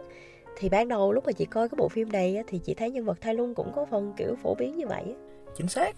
thì 0.57 0.69
ban 0.69 0.87
đầu 0.87 1.13
lúc 1.13 1.25
mà 1.25 1.31
chị 1.31 1.45
coi 1.45 1.69
cái 1.69 1.75
bộ 1.77 1.89
phim 1.89 2.11
này 2.11 2.43
thì 2.47 2.59
chị 2.59 2.73
thấy 2.73 2.91
nhân 2.91 3.05
vật 3.05 3.17
thay 3.21 3.33
Lung 3.33 3.55
cũng 3.55 3.71
có 3.75 3.85
phần 3.91 4.13
kiểu 4.17 4.35
phổ 4.43 4.55
biến 4.55 4.77
như 4.77 4.87
vậy. 4.87 5.15
Chính 5.57 5.67
xác. 5.67 5.95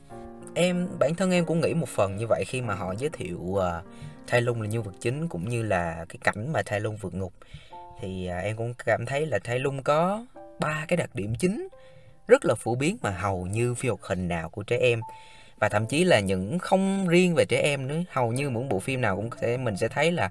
Em 0.56 0.88
bản 1.00 1.16
thân 1.16 1.32
em 1.32 1.46
cũng 1.46 1.60
nghĩ 1.60 1.74
một 1.74 1.90
phần 1.90 2.18
như 2.18 2.26
vậy 2.30 2.44
khi 2.48 2.62
mà 2.62 2.74
họ 2.74 2.94
giới 2.98 3.10
thiệu 3.10 3.56
ờ, 3.56 3.78
uh, 3.78 3.94
thay 4.28 4.42
Lung 4.42 4.62
là 4.62 4.68
nhân 4.68 4.84
vật 4.84 4.92
chính 5.00 5.28
cũng 5.28 5.50
như 5.50 5.64
là 5.64 6.06
cái 6.10 6.18
cảnh 6.24 6.54
mà 6.54 6.62
thay 6.66 6.80
Lung 6.80 6.98
vượt 6.98 7.14
ngục 7.14 7.34
thì 8.02 8.30
uh, 8.38 8.44
em 8.44 8.58
cũng 8.58 8.74
cảm 8.86 9.06
thấy 9.06 9.26
là 9.26 9.40
thay 9.44 9.60
Lung 9.60 9.84
có 9.84 10.26
ba 10.60 10.86
cái 10.88 10.98
đặc 10.98 11.10
điểm 11.14 11.36
chính 11.40 11.68
rất 12.28 12.46
là 12.46 12.56
phổ 12.56 12.76
biến 12.76 12.98
mà 13.02 13.10
hầu 13.10 13.46
như 13.46 13.74
phim 13.74 13.90
hoạt 13.90 14.02
hình 14.04 14.28
nào 14.28 14.50
của 14.50 14.64
trẻ 14.64 14.78
em 14.78 15.02
và 15.60 15.70
thậm 15.70 15.86
chí 15.86 16.04
là 16.04 16.20
những 16.20 16.60
không 16.60 17.08
riêng 17.08 17.36
về 17.36 17.46
trẻ 17.46 17.62
em 17.64 17.88
nữa 17.88 18.00
hầu 18.10 18.32
như 18.32 18.50
mỗi 18.50 18.64
bộ 18.70 18.80
phim 18.80 19.02
nào 19.02 19.16
cũng 19.16 19.30
sẽ 19.42 19.58
mình 19.58 19.78
sẽ 19.78 19.88
thấy 19.88 20.12
là 20.12 20.30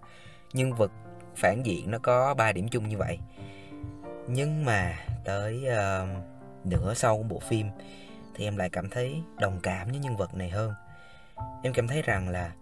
nhân 0.52 0.72
vật 0.72 0.92
phản 1.38 1.62
diện 1.66 1.90
nó 1.90 1.98
có 1.98 2.34
ba 2.34 2.52
điểm 2.52 2.68
chung 2.68 2.88
như 2.88 2.98
vậy. 2.98 3.18
Nhưng 4.28 4.64
mà 4.64 4.98
tới 5.24 5.64
uh, 5.66 6.08
nửa 6.64 6.94
sau 6.94 7.16
của 7.16 7.22
bộ 7.22 7.38
phim 7.38 7.66
thì 8.34 8.44
em 8.44 8.56
lại 8.56 8.70
cảm 8.70 8.88
thấy 8.90 9.22
đồng 9.40 9.60
cảm 9.62 9.88
với 9.90 9.98
nhân 9.98 10.16
vật 10.16 10.34
này 10.34 10.50
hơn. 10.50 10.72
Em 11.62 11.72
cảm 11.72 11.88
thấy 11.88 12.02
rằng 12.02 12.28
là 12.28 12.52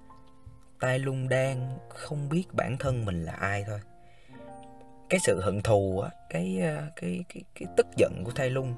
tai 0.80 0.99
lung 0.99 1.28
đang 1.28 1.78
không 1.88 2.28
biết 2.28 2.45
bản 2.52 2.76
thân 2.78 3.04
mình 3.04 3.25
là 3.25 3.33
ai 3.33 3.64
thôi. 3.66 3.80
Cái 5.11 5.21
sự 5.21 5.40
hận 5.40 5.62
thù 5.62 6.00
á 6.00 6.11
cái 6.30 6.59
ờ, 6.61 6.83
cái 6.97 7.25
cái 7.28 7.42
cái 7.54 7.68
tức 7.76 7.87
giận 7.97 8.23
của 8.25 8.33
tai 8.33 8.50
lung 8.50 8.75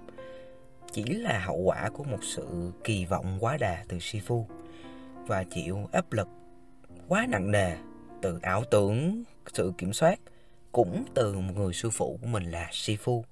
chỉ 0.93 1.05
là 1.05 1.39
hậu 1.39 1.57
quả 1.57 1.91
của 1.93 2.05
một 2.05 2.19
sự 2.23 2.73
kỳ 2.85 3.05
vọng 3.05 3.39
quá 3.41 3.57
đà 3.57 3.85
từ 3.89 3.99
Sifu 3.99 4.45
và 5.27 5.45
chịu 5.45 5.89
áp 5.93 6.13
lực 6.13 6.29
quá 7.09 7.27
nặng 7.29 7.51
nề 7.51 7.77
từ 8.23 8.39
ảo 8.43 8.65
tưởng 8.65 9.23
sự 9.55 9.73
kiểm 9.79 9.93
soát 9.93 10.21
cũng 10.73 11.05
từ 11.15 11.33
một 11.33 11.53
người 11.57 11.73
sư 11.73 11.91
phụ 11.91 12.19
của 12.21 12.27
mình 12.27 12.51
là 12.51 12.69
Shifu 12.73 13.23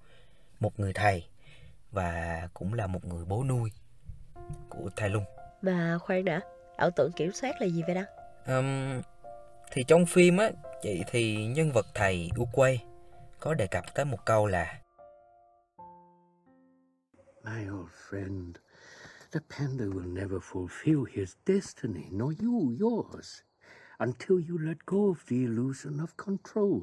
một 0.61 0.81
người 0.81 0.93
thầy 0.93 1.25
và 1.93 2.49
cũng 2.55 2.75
là 2.75 2.87
một 2.87 3.05
người 3.05 3.25
bố 3.25 3.45
nuôi 3.45 3.71
của 4.69 4.91
Tai 4.97 5.11
Lung. 5.11 5.25
Mà 5.63 5.99
khoan 5.99 6.25
đã 6.25 6.41
ảo 6.77 6.91
tưởng 6.91 7.13
kiểm 7.13 7.33
soát 7.33 7.61
là 7.61 7.67
gì 7.67 7.83
vậy 7.87 7.95
đó? 7.95 8.03
Ừm, 8.47 9.03
thì 9.73 9.85
trong 9.85 10.07
phim 10.07 10.37
á 10.37 10.51
chị 10.83 11.03
thì 11.11 11.47
nhân 11.47 11.73
vật 11.73 11.87
thầy 11.95 12.31
Uquay 12.41 12.85
có 13.41 13.55
đề 13.55 13.67
cập 13.67 13.95
tới 13.95 14.05
một 14.05 14.25
câu 14.25 14.47
là 14.47 14.81
My 17.45 17.71
old 17.71 17.91
friend, 18.11 18.53
the 19.33 19.41
panda 19.51 19.85
will 19.85 20.13
never 20.15 20.39
fulfill 20.53 21.05
his 21.13 21.35
destiny, 21.47 22.05
nor 22.11 22.33
you 22.43 22.73
yours, 22.81 23.41
until 23.99 24.51
you 24.51 24.59
let 24.59 24.77
go 24.87 24.99
of 24.99 25.15
the 25.29 25.37
illusion 25.37 25.99
of 25.99 26.07
control. 26.17 26.83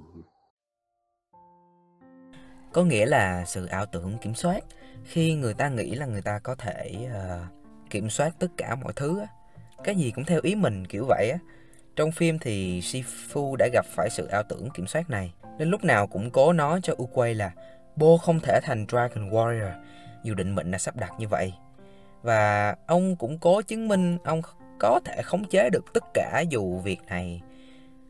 có 2.74 2.84
nghĩa 2.84 3.05
là 3.05 3.46
sự 3.46 3.65
ảo 3.65 3.86
tưởng 3.86 4.17
kiểm 4.22 4.36
soát 4.36 4.60
khi 5.03 5.36
người 5.36 5.53
ta 5.53 5.70
nghĩ 5.70 5.96
là 5.96 6.05
người 6.05 6.22
ta 6.22 6.39
có 6.39 6.55
thể 6.55 7.08
uh, 7.08 7.89
kiểm 7.89 8.10
soát 8.10 8.36
tất 8.39 8.48
cả 8.58 8.75
mọi 8.75 8.93
thứ 8.96 9.20
á. 9.20 9.27
cái 9.84 9.96
gì 9.96 10.12
cũng 10.12 10.25
theo 10.25 10.39
ý 10.43 10.55
mình 10.55 10.88
kiểu 10.88 11.05
vậy 11.08 11.29
á 11.29 11.38
trong 11.96 12.12
phim 12.12 12.39
thì 12.39 12.79
Shifu 12.82 13.55
đã 13.55 13.67
gặp 13.74 13.86
phải 13.86 14.10
sự 14.10 14.25
ảo 14.27 14.43
tưởng 14.43 14.70
kiểm 14.74 14.88
soát 14.88 15.10
này 15.10 15.34
nên 15.58 15.70
lúc 15.70 15.84
nào 15.84 16.08
cũng 16.08 16.32
cố 16.32 16.53
nói 16.53 16.79
cho 16.84 16.93
Uquay 17.03 17.36
là 17.36 17.51
Bo 17.96 18.17
không 18.17 18.39
thể 18.39 18.60
thành 18.63 18.86
Dragon 18.89 19.29
Warrior 19.29 19.72
dù 20.24 20.34
định 20.34 20.55
mệnh 20.55 20.72
đã 20.72 20.77
sắp 20.77 20.96
đặt 20.96 21.12
như 21.20 21.27
vậy 21.27 21.53
và 22.22 22.75
ông 22.88 23.15
cũng 23.15 23.39
cố 23.39 23.62
chứng 23.62 23.88
minh 23.88 24.17
ông 24.24 24.41
có 24.80 25.00
thể 25.06 25.22
khống 25.22 25.46
chế 25.46 25.70
được 25.70 25.94
tất 25.94 26.03
cả 26.13 26.44
dù 26.50 26.80
việc 26.80 27.00
này 27.08 27.42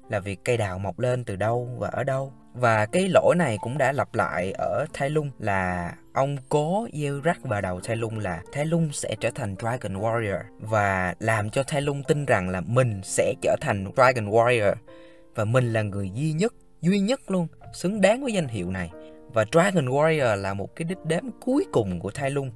là 0.09 0.19
việc 0.19 0.39
cây 0.45 0.57
đào 0.57 0.79
mọc 0.79 0.99
lên 0.99 1.23
từ 1.23 1.35
đâu 1.35 1.69
và 1.77 1.87
ở 1.87 2.03
đâu 2.03 2.33
và 2.53 2.85
cái 2.85 3.09
lỗi 3.09 3.35
này 3.35 3.57
cũng 3.61 3.77
đã 3.77 3.91
lặp 3.91 4.15
lại 4.15 4.51
ở 4.57 4.85
Thái 4.93 5.09
Lung 5.09 5.29
là 5.39 5.93
ông 6.13 6.37
cố 6.49 6.87
gieo 6.93 7.19
rắc 7.19 7.43
vào 7.43 7.61
đầu 7.61 7.79
Thái 7.83 7.95
Lung 7.95 8.19
là 8.19 8.41
Thái 8.51 8.65
Lung 8.65 8.89
sẽ 8.91 9.15
trở 9.19 9.29
thành 9.35 9.55
Dragon 9.59 10.01
Warrior 10.01 10.39
và 10.59 11.15
làm 11.19 11.49
cho 11.49 11.63
Thái 11.63 11.81
Lung 11.81 12.03
tin 12.03 12.25
rằng 12.25 12.49
là 12.49 12.61
mình 12.61 13.01
sẽ 13.03 13.33
trở 13.41 13.55
thành 13.61 13.91
Dragon 13.95 14.29
Warrior 14.29 14.75
và 15.35 15.45
mình 15.45 15.73
là 15.73 15.81
người 15.81 16.11
duy 16.13 16.33
nhất, 16.33 16.53
duy 16.81 16.99
nhất 16.99 17.31
luôn, 17.31 17.47
xứng 17.73 18.01
đáng 18.01 18.23
với 18.23 18.33
danh 18.33 18.47
hiệu 18.47 18.71
này. 18.71 18.91
Và 19.33 19.45
Dragon 19.51 19.85
Warrior 19.85 20.35
là 20.35 20.53
một 20.53 20.75
cái 20.75 20.85
đích 20.85 21.05
đếm 21.05 21.23
cuối 21.41 21.65
cùng 21.71 21.99
của 21.99 22.11
Thái 22.11 22.29
Lung. 22.29 22.51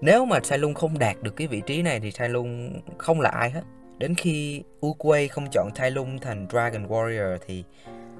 Nếu 0.00 0.24
mà 0.24 0.40
Sai 0.42 0.58
Lung 0.58 0.74
không 0.74 0.98
đạt 0.98 1.16
được 1.22 1.36
cái 1.36 1.46
vị 1.46 1.62
trí 1.66 1.82
này 1.82 2.00
thì 2.00 2.10
Sai 2.10 2.28
Lung 2.28 2.80
không 2.98 3.20
là 3.20 3.30
ai 3.30 3.50
hết. 3.50 3.62
Đến 3.98 4.14
khi 4.14 4.62
Uguay 4.86 5.28
không 5.28 5.46
chọn 5.52 5.70
Sai 5.74 5.90
Lung 5.90 6.18
thành 6.18 6.46
Dragon 6.50 6.86
Warrior 6.86 7.38
thì 7.46 7.64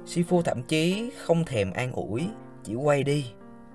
Shifu 0.06 0.42
thậm 0.42 0.62
chí 0.62 1.10
không 1.24 1.44
thèm 1.44 1.72
an 1.72 1.92
ủi, 1.92 2.28
chỉ 2.64 2.74
quay 2.74 3.02
đi 3.02 3.26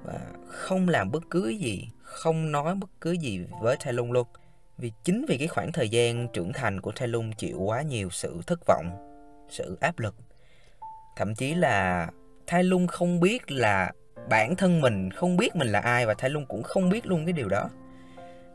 và 0.04 0.20
không 0.48 0.90
làm 0.90 1.12
bất 1.12 1.24
cứ 1.30 1.48
gì, 1.48 1.90
không 2.02 2.52
nói 2.52 2.76
bất 2.76 2.90
cứ 3.02 3.12
gì 3.12 3.46
với 3.62 3.78
Sai 3.84 3.94
Lung 3.94 4.12
luôn. 4.12 4.28
Vì 4.78 4.92
chính 5.04 5.26
vì 5.28 5.38
cái 5.38 5.48
khoảng 5.48 5.72
thời 5.72 5.90
gian 5.90 6.28
trưởng 6.34 6.54
thành 6.54 6.82
của 6.82 6.92
Sai 6.96 7.08
Lung 7.08 7.32
chịu 7.34 7.60
quá 7.60 7.82
nhiều 7.82 8.10
sự 8.10 8.42
thất 8.48 8.60
vọng, 8.68 8.90
sự 9.50 9.78
áp 9.82 10.00
lực. 10.00 10.16
Thậm 11.16 11.36
chí 11.36 11.54
là 11.54 12.10
Thai 12.48 12.64
Lung 12.64 12.88
không 12.88 13.20
biết 13.20 13.52
là 13.52 13.92
bản 14.30 14.56
thân 14.56 14.82
mình 14.82 15.12
không 15.12 15.38
biết 15.38 15.56
mình 15.56 15.68
là 15.68 15.80
ai 15.80 16.06
và 16.06 16.14
Thai 16.14 16.30
Lung 16.30 16.46
cũng 16.46 16.64
không 16.64 16.90
biết 16.90 17.06
luôn 17.08 17.26
cái 17.26 17.34
điều 17.34 17.48
đó 17.50 17.70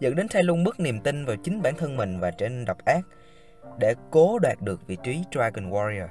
dẫn 0.01 0.17
đến 0.17 0.27
Thay 0.31 0.43
luôn 0.43 0.65
mất 0.65 0.81
niềm 0.81 1.01
tin 1.01 1.25
vào 1.25 1.37
chính 1.37 1.63
bản 1.63 1.75
thân 1.77 1.97
mình 1.97 2.21
và 2.21 2.31
trở 2.31 2.49
nên 2.49 2.65
độc 2.65 2.85
ác 2.85 3.01
để 3.79 3.95
cố 4.11 4.39
đoạt 4.39 4.61
được 4.61 4.87
vị 4.87 4.97
trí 5.03 5.23
Dragon 5.33 5.71
Warrior. 5.71 6.09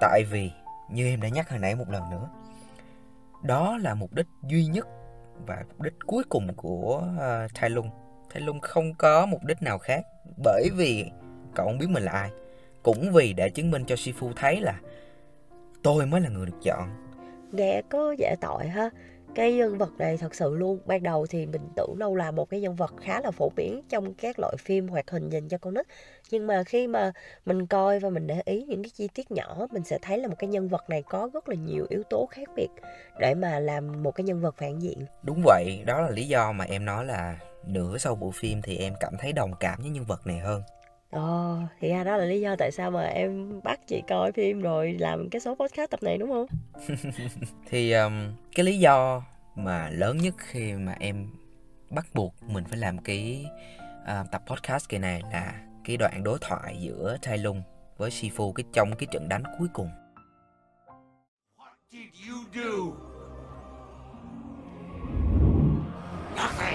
Tại 0.00 0.24
vì, 0.30 0.50
như 0.90 1.06
em 1.06 1.20
đã 1.20 1.28
nhắc 1.28 1.50
hồi 1.50 1.58
nãy 1.58 1.74
một 1.74 1.90
lần 1.90 2.10
nữa, 2.10 2.28
đó 3.42 3.78
là 3.82 3.94
mục 3.94 4.14
đích 4.14 4.26
duy 4.42 4.66
nhất 4.66 4.88
và 5.46 5.64
mục 5.68 5.80
đích 5.80 5.94
cuối 6.06 6.24
cùng 6.28 6.54
của 6.56 7.02
ờ, 7.18 7.44
uh, 7.44 7.50
Thay 7.54 7.70
Lung. 7.70 7.90
Thay 8.30 8.42
Lung 8.42 8.60
không 8.60 8.94
có 8.94 9.26
mục 9.26 9.44
đích 9.44 9.62
nào 9.62 9.78
khác 9.78 10.04
bởi 10.44 10.68
vì 10.76 11.10
cậu 11.54 11.66
không 11.66 11.78
biết 11.78 11.90
mình 11.90 12.02
là 12.02 12.12
ai. 12.12 12.30
Cũng 12.82 13.12
vì 13.12 13.32
để 13.32 13.50
chứng 13.50 13.70
minh 13.70 13.84
cho 13.86 13.94
Shifu 13.94 14.32
thấy 14.36 14.60
là 14.60 14.80
tôi 15.82 16.06
mới 16.06 16.20
là 16.20 16.28
người 16.28 16.46
được 16.46 16.58
chọn. 16.62 16.88
Nghe 17.52 17.82
có 17.90 18.14
dễ 18.18 18.34
tội 18.40 18.68
ha 18.68 18.90
cái 19.36 19.52
nhân 19.52 19.78
vật 19.78 19.90
này 19.98 20.16
thật 20.16 20.34
sự 20.34 20.54
luôn, 20.54 20.78
ban 20.86 21.02
đầu 21.02 21.26
thì 21.26 21.46
mình 21.46 21.68
tưởng 21.76 21.98
đâu 21.98 22.14
là 22.14 22.30
một 22.30 22.50
cái 22.50 22.60
nhân 22.60 22.76
vật 22.76 22.94
khá 23.00 23.20
là 23.20 23.30
phổ 23.30 23.50
biến 23.56 23.82
trong 23.88 24.14
các 24.14 24.38
loại 24.38 24.54
phim 24.58 24.88
hoạt 24.88 25.10
hình 25.10 25.28
dành 25.28 25.48
cho 25.48 25.58
con 25.58 25.74
nít. 25.74 25.86
Nhưng 26.30 26.46
mà 26.46 26.62
khi 26.64 26.86
mà 26.86 27.12
mình 27.46 27.66
coi 27.66 27.98
và 27.98 28.10
mình 28.10 28.26
để 28.26 28.42
ý 28.44 28.64
những 28.64 28.82
cái 28.82 28.90
chi 28.90 29.08
tiết 29.14 29.30
nhỏ, 29.30 29.66
mình 29.70 29.84
sẽ 29.84 29.98
thấy 30.02 30.18
là 30.18 30.28
một 30.28 30.34
cái 30.38 30.48
nhân 30.48 30.68
vật 30.68 30.90
này 30.90 31.02
có 31.02 31.30
rất 31.34 31.48
là 31.48 31.54
nhiều 31.54 31.86
yếu 31.88 32.02
tố 32.10 32.26
khác 32.30 32.48
biệt 32.56 32.68
để 33.18 33.34
mà 33.34 33.58
làm 33.58 34.02
một 34.02 34.10
cái 34.10 34.24
nhân 34.24 34.40
vật 34.40 34.54
phản 34.58 34.78
diện. 34.78 34.98
Đúng 35.22 35.42
vậy, 35.44 35.82
đó 35.86 36.00
là 36.00 36.10
lý 36.10 36.28
do 36.28 36.52
mà 36.52 36.64
em 36.64 36.84
nói 36.84 37.04
là 37.04 37.38
nửa 37.66 37.98
sau 37.98 38.14
bộ 38.14 38.30
phim 38.30 38.62
thì 38.62 38.76
em 38.76 38.94
cảm 39.00 39.12
thấy 39.18 39.32
đồng 39.32 39.52
cảm 39.60 39.78
với 39.80 39.90
nhân 39.90 40.04
vật 40.04 40.26
này 40.26 40.38
hơn. 40.38 40.62
Ồ, 41.10 41.52
oh, 41.52 41.68
thì 41.80 41.88
ra 41.88 42.04
đó 42.04 42.16
là 42.16 42.24
lý 42.24 42.40
do 42.40 42.56
tại 42.58 42.72
sao 42.72 42.90
mà 42.90 43.02
em 43.02 43.60
bắt 43.64 43.80
chị 43.86 44.02
coi 44.08 44.32
phim 44.32 44.60
rồi 44.60 44.96
làm 44.98 45.30
cái 45.30 45.40
số 45.40 45.54
podcast 45.54 45.90
tập 45.90 46.02
này 46.02 46.18
đúng 46.18 46.30
không? 46.30 46.46
thì 47.66 47.92
um, 47.92 48.12
cái 48.54 48.64
lý 48.66 48.78
do 48.78 49.22
mà 49.54 49.90
lớn 49.90 50.16
nhất 50.16 50.34
khi 50.38 50.72
mà 50.72 50.94
em 51.00 51.26
bắt 51.90 52.06
buộc 52.14 52.34
mình 52.42 52.64
phải 52.64 52.78
làm 52.78 52.98
cái 52.98 53.46
uh, 54.02 54.30
tập 54.32 54.42
podcast 54.46 54.88
kỳ 54.88 54.98
này 54.98 55.22
là 55.32 55.54
cái 55.84 55.96
đoạn 55.96 56.24
đối 56.24 56.38
thoại 56.40 56.76
giữa 56.80 57.16
Tai 57.22 57.38
Lung 57.38 57.62
với 57.96 58.10
Shifu 58.10 58.52
cái 58.52 58.64
trong 58.72 58.96
cái 58.96 59.06
trận 59.12 59.28
đánh 59.28 59.42
cuối 59.58 59.68
cùng. 59.72 59.90
What 61.56 61.74
did 61.90 62.28
you 62.28 62.36
do? 62.54 63.06
Nothing. 66.36 66.65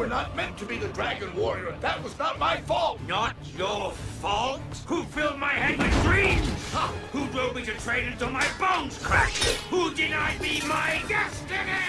Were 0.00 0.06
not 0.06 0.34
meant 0.34 0.56
to 0.56 0.64
be 0.64 0.78
the 0.78 0.88
Dragon 0.88 1.28
Warrior. 1.36 1.74
That 1.82 2.02
was 2.02 2.18
not 2.18 2.38
my 2.38 2.56
fault. 2.66 2.98
Not 3.06 3.36
your 3.58 3.92
fault? 4.22 4.60
Who 4.86 5.02
filled 5.02 5.38
my 5.38 5.52
head 5.52 5.78
with 5.78 5.92
dreams? 6.02 6.48
Huh. 6.72 6.88
Who 7.12 7.26
drove 7.34 7.54
me 7.54 7.62
to 7.66 7.72
trade 7.84 8.06
until 8.12 8.30
my 8.30 8.46
bones 8.58 8.96
cracked? 9.06 9.44
Who 9.70 9.94
denied 9.94 10.40
me 10.40 10.62
my 10.68 11.00
destiny? 11.08 11.84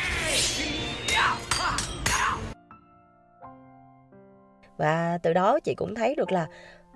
Và 4.77 5.17
từ 5.23 5.33
đó 5.33 5.59
chị 5.59 5.75
cũng 5.75 5.95
thấy 5.95 6.15
được 6.15 6.31
là 6.31 6.47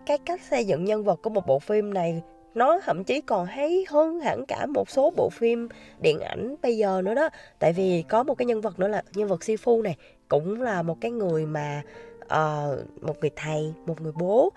cái 0.06 0.18
cách 0.18 0.42
xây 0.42 0.66
dựng 0.66 0.86
nhân 0.86 1.04
vật 1.04 1.20
của 1.24 1.30
một 1.30 1.48
bộ 1.48 1.60
phim 1.60 1.94
này 1.94 2.22
nó 2.56 2.80
thậm 2.86 3.04
chí 3.04 3.22
còn 3.22 3.46
hay 3.46 3.86
hơn 3.90 4.20
hẳn 4.20 4.46
cả 4.46 4.66
một 4.66 4.90
số 4.90 5.14
bộ 5.16 5.30
phim 5.30 5.68
điện 6.00 6.20
ảnh 6.20 6.56
bây 6.62 6.78
giờ 6.78 7.02
nữa 7.06 7.14
đó 7.14 7.30
tại 7.60 7.74
vì 7.74 8.04
có 8.10 8.24
một 8.24 8.36
cái 8.36 8.46
nhân 8.46 8.62
vật 8.62 8.80
nữa 8.80 8.88
là 8.88 9.04
nhân 9.14 9.28
vật 9.28 9.42
Sifu 9.42 9.82
này 9.82 9.96
cũng 10.30 10.62
là 10.62 10.82
một 10.82 10.98
cái 11.02 11.12
người 11.12 11.46
mà 11.46 11.82
uh, 12.24 13.04
một 13.04 13.16
người 13.22 13.32
thầy 13.36 13.74
một 13.86 14.02
người 14.02 14.12
bố. 14.12 14.52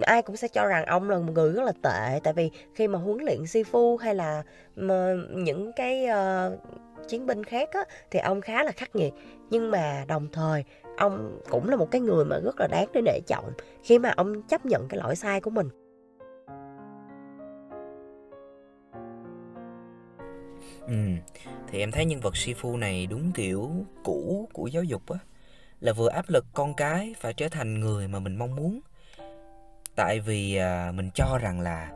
Ai 0.00 0.22
cũng 0.22 0.36
sẽ 0.36 0.48
cho 0.48 0.66
rằng 0.66 0.86
ông 0.86 1.10
là 1.10 1.18
một 1.18 1.32
người 1.32 1.52
rất 1.52 1.62
là 1.62 1.72
tệ 1.82 2.20
tại 2.22 2.32
vì 2.32 2.50
khi 2.74 2.88
mà 2.88 2.98
huấn 2.98 3.18
luyện 3.24 3.42
Sifu 3.42 3.96
hay 3.96 4.14
là 4.14 4.42
mà 4.76 5.14
những 5.30 5.72
cái 5.72 6.06
uh, 6.06 7.08
chiến 7.08 7.26
binh 7.26 7.44
khác 7.44 7.68
á, 7.72 7.84
thì 8.10 8.18
ông 8.18 8.40
khá 8.40 8.62
là 8.62 8.72
khắc 8.72 8.96
nghiệt. 8.96 9.12
Nhưng 9.50 9.70
mà 9.70 10.04
đồng 10.08 10.28
thời 10.32 10.64
ông 10.96 11.40
cũng 11.50 11.68
là 11.68 11.76
một 11.76 11.90
cái 11.90 12.00
người 12.00 12.24
mà 12.24 12.38
rất 12.38 12.60
là 12.60 12.66
đáng 12.66 12.86
để 12.92 13.00
nể 13.00 13.20
trọng 13.26 13.52
khi 13.82 13.98
mà 13.98 14.12
ông 14.16 14.42
chấp 14.42 14.66
nhận 14.66 14.88
cái 14.88 15.00
lỗi 15.00 15.16
sai 15.16 15.40
của 15.40 15.50
mình. 15.50 15.68
Ừ, 20.86 20.94
thì 21.68 21.78
em 21.78 21.90
thấy 21.90 22.04
nhân 22.04 22.20
vật 22.20 22.34
Shifu 22.34 22.78
này 22.78 23.06
đúng 23.06 23.32
kiểu 23.32 23.70
cũ 24.04 24.48
của 24.52 24.66
giáo 24.66 24.82
dục 24.82 25.10
á. 25.10 25.18
Là 25.80 25.92
vừa 25.92 26.08
áp 26.08 26.24
lực 26.28 26.44
con 26.54 26.74
cái 26.74 27.14
phải 27.20 27.32
trở 27.34 27.48
thành 27.48 27.80
người 27.80 28.08
mà 28.08 28.18
mình 28.18 28.36
mong 28.36 28.56
muốn. 28.56 28.80
Tại 29.96 30.20
vì 30.20 30.56
à, 30.56 30.92
mình 30.94 31.10
cho 31.14 31.38
rằng 31.42 31.60
là 31.60 31.90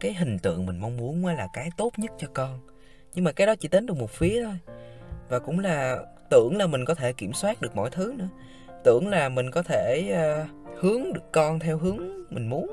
cái 0.00 0.14
hình 0.14 0.38
tượng 0.38 0.66
mình 0.66 0.80
mong 0.80 0.96
muốn 0.96 1.26
là 1.26 1.48
cái 1.52 1.70
tốt 1.76 1.92
nhất 1.96 2.10
cho 2.18 2.28
con. 2.34 2.60
Nhưng 3.14 3.24
mà 3.24 3.32
cái 3.32 3.46
đó 3.46 3.54
chỉ 3.54 3.68
tính 3.68 3.86
được 3.86 3.96
một 3.96 4.10
phía 4.10 4.42
thôi. 4.44 4.58
Và 5.28 5.38
cũng 5.38 5.58
là 5.58 5.98
tưởng 6.30 6.56
là 6.56 6.66
mình 6.66 6.84
có 6.84 6.94
thể 6.94 7.12
kiểm 7.12 7.32
soát 7.32 7.60
được 7.60 7.76
mọi 7.76 7.90
thứ 7.90 8.14
nữa. 8.16 8.28
Tưởng 8.84 9.08
là 9.08 9.28
mình 9.28 9.50
có 9.50 9.62
thể 9.62 10.10
à, 10.14 10.48
hướng 10.80 11.12
được 11.12 11.32
con 11.32 11.58
theo 11.58 11.78
hướng 11.78 11.98
mình 12.30 12.48
muốn. 12.50 12.70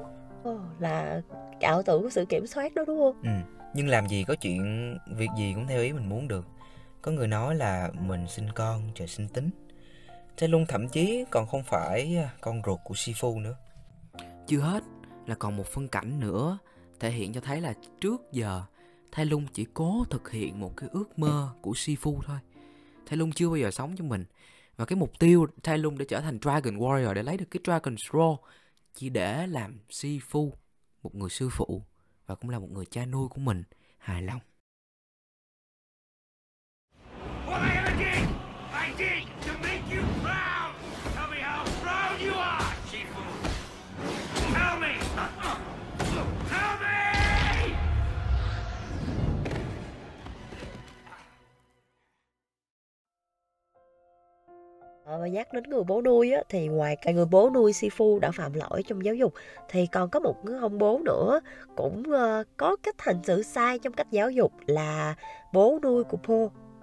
Oh, 0.49 0.59
Là 0.79 1.21
ảo 1.61 1.83
tưởng 1.83 2.03
của 2.03 2.09
sự 2.09 2.25
kiểm 2.25 2.47
soát 2.47 2.73
đó 2.73 2.83
đúng 2.87 2.99
không? 2.99 3.21
Ừ 3.23 3.56
nhưng 3.73 3.87
làm 3.87 4.07
gì 4.07 4.23
có 4.23 4.35
chuyện 4.35 4.97
việc 5.07 5.29
gì 5.37 5.53
cũng 5.55 5.67
theo 5.67 5.81
ý 5.81 5.93
mình 5.93 6.09
muốn 6.09 6.27
được 6.27 6.47
có 7.01 7.11
người 7.11 7.27
nói 7.27 7.55
là 7.55 7.89
mình 7.99 8.27
sinh 8.27 8.51
con 8.55 8.91
trời 8.95 9.07
sinh 9.07 9.27
tính 9.27 9.49
Thế 10.37 10.47
luôn 10.47 10.65
thậm 10.67 10.89
chí 10.89 11.25
còn 11.31 11.47
không 11.47 11.63
phải 11.63 12.17
à, 12.17 12.29
con 12.41 12.61
ruột 12.65 12.79
của 12.83 12.93
Sifu 12.93 13.41
nữa 13.41 13.55
chưa 14.47 14.59
hết 14.59 14.83
là 15.25 15.35
còn 15.35 15.57
một 15.57 15.67
phân 15.67 15.87
cảnh 15.87 16.19
nữa, 16.19 16.57
thể 16.99 17.11
hiện 17.11 17.33
cho 17.33 17.41
thấy 17.41 17.61
là 17.61 17.73
trước 18.01 18.21
giờ 18.31 18.63
Thái 19.11 19.25
Lung 19.25 19.45
chỉ 19.53 19.65
cố 19.73 20.05
thực 20.09 20.31
hiện 20.31 20.59
một 20.59 20.73
cái 20.77 20.89
ước 20.93 21.19
mơ 21.19 21.49
của 21.61 21.71
Sifu 21.71 22.21
thôi. 22.25 22.37
Thái 23.05 23.17
Lung 23.17 23.31
chưa 23.31 23.47
bao 23.47 23.57
giờ 23.57 23.71
sống 23.71 23.95
cho 23.97 24.03
mình. 24.03 24.25
Và 24.77 24.85
cái 24.85 24.97
mục 24.97 25.19
tiêu 25.19 25.47
Thái 25.63 25.77
Lung 25.77 25.97
để 25.97 26.05
trở 26.09 26.21
thành 26.21 26.39
Dragon 26.41 26.77
Warrior, 26.77 27.13
để 27.13 27.23
lấy 27.23 27.37
được 27.37 27.45
cái 27.51 27.61
Dragon 27.63 27.97
Scroll 27.97 28.35
chỉ 28.93 29.09
để 29.09 29.47
làm 29.47 29.79
Sifu 29.89 30.51
một 31.03 31.15
người 31.15 31.29
sư 31.29 31.49
phụ 31.51 31.81
và 32.27 32.35
cũng 32.35 32.49
là 32.49 32.59
một 32.59 32.71
người 32.71 32.85
cha 32.85 33.05
nuôi 33.05 33.27
của 33.29 33.41
mình 33.41 33.63
hài 33.97 34.21
lòng. 34.21 34.39
Ờ, 55.07 55.19
và 55.19 55.27
nhắc 55.27 55.53
đến 55.53 55.63
người 55.63 55.83
bố 55.83 56.01
nuôi 56.01 56.31
á, 56.31 56.41
thì 56.49 56.67
ngoài 56.67 56.95
cái 56.95 57.13
người 57.13 57.25
bố 57.25 57.49
nuôi 57.49 57.71
Sifu 57.71 58.19
đã 58.19 58.31
phạm 58.31 58.53
lỗi 58.53 58.83
trong 58.87 59.05
giáo 59.05 59.15
dục 59.15 59.33
thì 59.69 59.87
còn 59.87 60.09
có 60.09 60.19
một 60.19 60.45
người 60.45 60.59
ông 60.59 60.77
bố 60.77 60.99
nữa 61.05 61.39
cũng 61.75 62.03
uh, 62.09 62.47
có 62.57 62.75
cách 62.83 62.95
hành 63.01 63.23
xử 63.23 63.43
sai 63.43 63.79
trong 63.79 63.93
cách 63.93 64.07
giáo 64.11 64.31
dục 64.31 64.51
là 64.65 65.15
bố 65.53 65.79
nuôi 65.83 66.03
của 66.03 66.17
Po. 66.17 66.33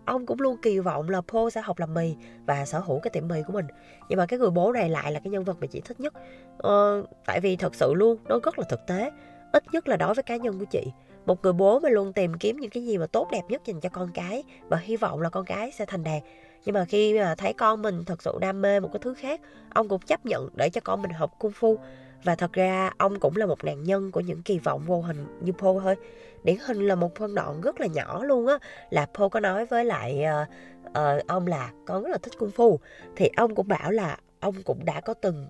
Ông 0.04 0.26
cũng 0.26 0.40
luôn 0.40 0.56
kỳ 0.62 0.78
vọng 0.78 1.08
là 1.08 1.20
po 1.32 1.50
sẽ 1.50 1.60
học 1.60 1.78
làm 1.78 1.94
mì 1.94 2.14
và 2.46 2.64
sở 2.64 2.78
hữu 2.78 3.00
cái 3.00 3.10
tiệm 3.10 3.28
mì 3.28 3.42
của 3.46 3.52
mình. 3.52 3.66
Nhưng 4.08 4.18
mà 4.18 4.26
cái 4.26 4.38
người 4.38 4.50
bố 4.50 4.72
này 4.72 4.88
lại 4.88 5.12
là 5.12 5.20
cái 5.24 5.30
nhân 5.30 5.44
vật 5.44 5.56
mà 5.60 5.66
chị 5.66 5.80
thích 5.80 6.00
nhất. 6.00 6.14
Ờ, 6.58 7.04
tại 7.26 7.40
vì 7.40 7.56
thật 7.56 7.74
sự 7.74 7.94
luôn 7.94 8.16
nó 8.24 8.40
rất 8.44 8.58
là 8.58 8.64
thực 8.68 8.86
tế 8.86 9.10
ít 9.52 9.64
nhất 9.72 9.88
là 9.88 9.96
đối 9.96 10.14
với 10.14 10.22
cá 10.22 10.36
nhân 10.36 10.58
của 10.58 10.64
chị. 10.64 10.92
Một 11.26 11.42
người 11.42 11.52
bố 11.52 11.80
mà 11.80 11.88
luôn 11.88 12.12
tìm 12.12 12.34
kiếm 12.34 12.56
những 12.56 12.70
cái 12.70 12.84
gì 12.84 12.98
mà 12.98 13.06
tốt 13.06 13.28
đẹp 13.32 13.42
nhất 13.48 13.62
dành 13.64 13.80
cho 13.80 13.88
con 13.88 14.10
cái 14.14 14.44
và 14.68 14.76
hy 14.76 14.96
vọng 14.96 15.22
là 15.22 15.28
con 15.28 15.44
cái 15.44 15.70
sẽ 15.70 15.86
thành 15.86 16.04
đạt 16.04 16.22
nhưng 16.64 16.74
mà 16.74 16.84
khi 16.84 17.18
mà 17.18 17.34
thấy 17.34 17.52
con 17.52 17.82
mình 17.82 18.04
thật 18.04 18.22
sự 18.22 18.32
đam 18.40 18.62
mê 18.62 18.80
một 18.80 18.88
cái 18.92 19.00
thứ 19.02 19.14
khác 19.14 19.40
ông 19.74 19.88
cũng 19.88 20.00
chấp 20.00 20.26
nhận 20.26 20.48
để 20.54 20.70
cho 20.70 20.80
con 20.84 21.02
mình 21.02 21.10
học 21.10 21.30
cung 21.38 21.52
phu 21.52 21.78
và 22.24 22.34
thật 22.34 22.52
ra 22.52 22.90
ông 22.98 23.20
cũng 23.20 23.36
là 23.36 23.46
một 23.46 23.64
nạn 23.64 23.84
nhân 23.84 24.10
của 24.10 24.20
những 24.20 24.42
kỳ 24.42 24.58
vọng 24.58 24.82
vô 24.86 25.00
hình 25.00 25.26
như 25.40 25.52
Paul 25.52 25.82
thôi. 25.82 25.96
Điển 26.44 26.56
hình 26.66 26.88
là 26.88 26.94
một 26.94 27.14
phân 27.14 27.34
đoạn 27.34 27.60
rất 27.60 27.80
là 27.80 27.86
nhỏ 27.86 28.24
luôn 28.24 28.46
á 28.46 28.58
là 28.90 29.06
Paul 29.14 29.28
có 29.28 29.40
nói 29.40 29.66
với 29.66 29.84
lại 29.84 30.24
uh, 30.42 30.48
uh, 30.88 31.26
ông 31.26 31.46
là 31.46 31.70
con 31.86 32.02
rất 32.02 32.10
là 32.10 32.18
thích 32.18 32.32
cung 32.38 32.50
phu 32.50 32.80
thì 33.16 33.30
ông 33.36 33.54
cũng 33.54 33.68
bảo 33.68 33.90
là 33.90 34.16
ông 34.40 34.54
cũng 34.64 34.84
đã 34.84 35.00
có 35.00 35.14
từng 35.14 35.46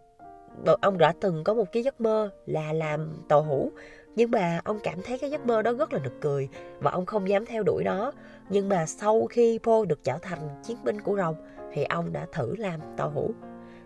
ờ, 0.67 0.77
ông 0.83 0.99
đã 0.99 1.13
từng 1.21 1.45
có 1.45 1.55
một 1.55 1.73
cái 1.73 1.83
giấc 1.83 2.01
mơ 2.01 2.31
là 2.47 2.73
làm 2.73 3.13
tàu 3.29 3.43
hũ 3.43 3.71
nhưng 4.17 4.31
mà 4.31 4.61
ông 4.65 4.79
cảm 4.83 5.03
thấy 5.03 5.19
cái 5.19 5.31
giấc 5.31 5.47
mơ 5.47 5.63
đó 5.63 5.73
rất 5.73 5.93
là 5.93 5.99
nực 5.99 6.21
cười 6.21 6.49
và 6.81 6.91
ông 6.91 7.07
không 7.07 7.29
dám 7.29 7.47
theo 7.47 7.63
đuổi 7.63 7.85
nó. 7.85 8.13
Nhưng 8.49 8.69
mà 8.69 8.87
sau 8.87 9.27
khi 9.27 9.59
Paul 9.63 9.87
được 9.87 10.05
trở 10.05 10.19
thành 10.23 10.49
chiến 10.65 10.77
binh 10.85 11.01
của 11.01 11.17
rồng 11.17 11.35
thì 11.73 11.85
ông 11.85 12.13
đã 12.13 12.27
thử 12.33 12.57
làm 12.57 12.81
tàu 12.97 13.11
hũ 13.11 13.35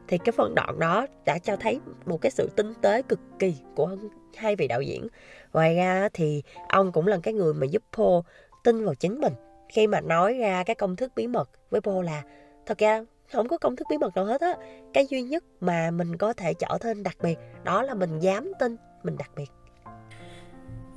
thì 0.09 0.19
cái 0.19 0.33
phần 0.33 0.55
đoạn 0.55 0.79
đó 0.79 1.07
đã 1.25 1.39
cho 1.39 1.57
thấy 1.57 1.81
một 2.07 2.21
cái 2.21 2.31
sự 2.31 2.51
tinh 2.57 2.75
tế 2.83 3.03
cực 3.03 3.21
kỳ 3.39 3.57
của 3.77 3.97
hai 4.37 4.57
vị 4.57 4.69
đạo 4.69 4.83
diễn. 4.83 5.07
Ngoài 5.53 5.75
ra 5.77 6.09
thì 6.13 6.43
ông 6.69 6.93
cũng 6.93 7.07
là 7.07 7.19
cái 7.23 7.35
người 7.35 7.55
mà 7.55 7.67
giúp 7.67 7.83
Paul 7.97 8.21
tin 8.65 8.85
vào 8.85 8.95
chính 8.95 9.21
mình. 9.21 9.33
Khi 9.69 9.87
mà 9.87 10.01
nói 10.01 10.35
ra 10.35 10.63
cái 10.65 10.77
công 10.77 10.97
thức 10.97 11.13
bí 11.17 11.27
mật 11.27 11.51
với 11.71 11.81
Paul 11.81 12.05
là, 12.05 12.23
thật 12.67 12.79
ra 12.79 13.05
không 13.33 13.49
có 13.49 13.59
công 13.59 13.77
thức 13.77 13.87
bí 13.91 13.99
mật 13.99 14.17
nào 14.17 14.25
hết 14.25 14.41
á. 14.41 14.55
Cái 14.93 15.07
duy 15.07 15.23
nhất 15.23 15.45
mà 15.61 15.91
mình 15.91 16.17
có 16.17 16.33
thể 16.33 16.55
trở 16.55 16.79
nên 16.85 17.03
đặc 17.03 17.17
biệt 17.23 17.39
đó 17.65 17.83
là 17.83 17.95
mình 17.95 18.19
dám 18.19 18.53
tin, 18.59 18.77
mình 19.03 19.17
đặc 19.19 19.31
biệt 19.37 19.58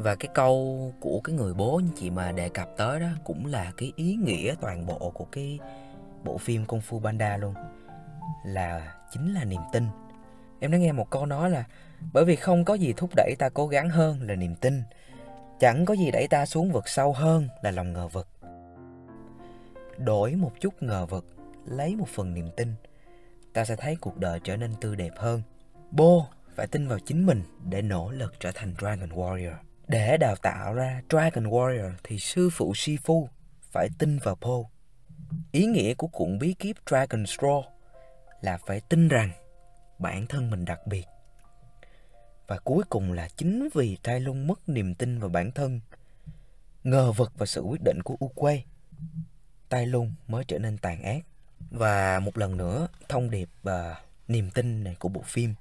và 0.01 0.15
cái 0.15 0.29
câu 0.34 0.91
của 1.00 1.22
cái 1.24 1.36
người 1.36 1.53
bố 1.53 1.81
như 1.84 1.91
chị 1.96 2.10
mà 2.10 2.31
đề 2.31 2.50
cập 2.50 2.70
tới 2.77 3.00
đó 3.00 3.08
cũng 3.24 3.46
là 3.46 3.72
cái 3.77 3.91
ý 3.96 4.15
nghĩa 4.15 4.55
toàn 4.62 4.86
bộ 4.86 5.12
của 5.13 5.25
cái 5.25 5.60
bộ 6.24 6.38
phim 6.38 6.65
Kung 6.65 6.81
Fu 6.89 7.00
Panda 7.00 7.38
luôn. 7.38 7.53
Là 8.46 8.96
chính 9.12 9.34
là 9.34 9.43
niềm 9.43 9.62
tin. 9.74 9.88
Em 10.60 10.72
đã 10.72 10.77
nghe 10.77 10.91
một 10.91 11.10
câu 11.10 11.25
nói 11.25 11.50
là, 11.50 11.63
bởi 12.13 12.25
vì 12.25 12.36
không 12.36 12.65
có 12.65 12.74
gì 12.74 12.93
thúc 12.98 13.10
đẩy 13.15 13.36
ta 13.39 13.50
cố 13.50 13.67
gắng 13.67 13.89
hơn 13.89 14.22
là 14.22 14.36
niềm 14.36 14.55
tin. 14.55 14.84
Chẳng 15.60 15.86
có 15.86 15.93
gì 15.93 16.12
đẩy 16.12 16.27
ta 16.27 16.46
xuống 16.46 16.72
vực 16.72 16.88
sâu 16.88 17.13
hơn 17.13 17.48
là 17.62 17.72
lòng 17.72 17.93
ngờ 17.93 18.08
vực. 18.08 18.27
Đổi 19.98 20.36
một 20.36 20.51
chút 20.60 20.84
ngờ 20.84 21.05
vực, 21.05 21.25
lấy 21.65 21.96
một 21.96 22.08
phần 22.08 22.34
niềm 22.34 22.50
tin, 22.58 22.74
ta 23.53 23.65
sẽ 23.65 23.75
thấy 23.75 23.96
cuộc 23.96 24.17
đời 24.17 24.39
trở 24.43 24.58
nên 24.58 24.72
tươi 24.81 24.96
đẹp 24.96 25.13
hơn. 25.17 25.41
Bo 25.91 26.27
phải 26.55 26.67
tin 26.67 26.88
vào 26.88 27.00
chính 27.00 27.25
mình 27.25 27.41
để 27.70 27.81
nỗ 27.81 28.12
lực 28.12 28.34
trở 28.39 28.51
thành 28.55 28.74
dragon 28.79 29.10
warrior 29.10 29.53
để 29.92 30.18
đào 30.18 30.36
tạo 30.36 30.74
ra 30.74 31.02
dragon 31.10 31.44
warrior 31.44 31.92
thì 32.04 32.20
sư 32.20 32.50
phụ 32.50 32.74
shifu 32.74 33.28
phải 33.72 33.90
tin 34.00 34.18
vào 34.18 34.36
po 34.36 34.58
ý 35.52 35.66
nghĩa 35.66 35.94
của 35.94 36.08
cuộn 36.08 36.40
bí 36.40 36.54
kíp 36.54 36.76
dragon 36.90 37.24
straw 37.24 37.64
là 38.42 38.58
phải 38.66 38.82
tin 38.90 39.08
rằng 39.08 39.32
bản 40.00 40.28
thân 40.28 40.50
mình 40.50 40.66
đặc 40.66 40.88
biệt 40.88 41.06
và 42.52 42.58
cuối 42.58 42.84
cùng 42.90 43.12
là 43.12 43.28
chính 43.38 43.70
vì 43.74 43.98
Tai 44.04 44.20
Lung 44.20 44.48
mất 44.48 44.70
niềm 44.70 44.96
tin 44.96 45.20
vào 45.20 45.30
bản 45.30 45.52
thân, 45.52 45.80
ngờ 46.84 47.12
vực 47.12 47.32
và 47.38 47.46
sự 47.46 47.62
quyết 47.62 47.82
định 47.84 48.02
của 48.04 48.16
U 48.20 48.32
Tai 49.70 49.88
Lung 49.88 50.14
mới 50.27 50.44
trở 50.44 50.60
nên 50.60 50.77
tàn 50.77 51.01
ác. 51.01 51.25
Và 51.72 52.20
một 52.20 52.38
lần 52.38 52.58
nữa, 52.58 52.88
thông 53.10 53.30
điệp 53.30 53.50
và 53.64 54.01
niềm 54.27 54.51
tin 54.51 54.84
này 54.84 54.96
của 55.00 55.10
bộ 55.10 55.22
phim 55.25 55.56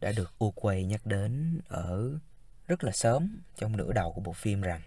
đã 0.00 0.12
được 0.12 0.32
U 0.38 0.54
nhắc 0.86 1.06
đến 1.06 1.60
ở 1.68 2.18
rất 2.72 2.84
là 2.84 2.92
sớm 2.92 3.42
trong 3.54 3.76
nửa 3.76 3.92
đầu 3.92 4.12
của 4.12 4.20
bộ 4.20 4.32
phim 4.32 4.60
rằng 4.60 4.80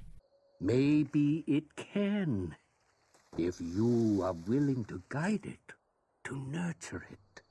Maybe 0.60 1.44
it 1.46 1.64
can, 1.94 2.50
if 3.38 3.52
you 3.80 4.26
are 4.26 4.40
willing 4.48 4.84
to 4.84 4.96
guide 5.10 5.50
it, 5.50 5.76
to 6.24 6.36
nurture 6.36 7.06
it, 7.10 7.44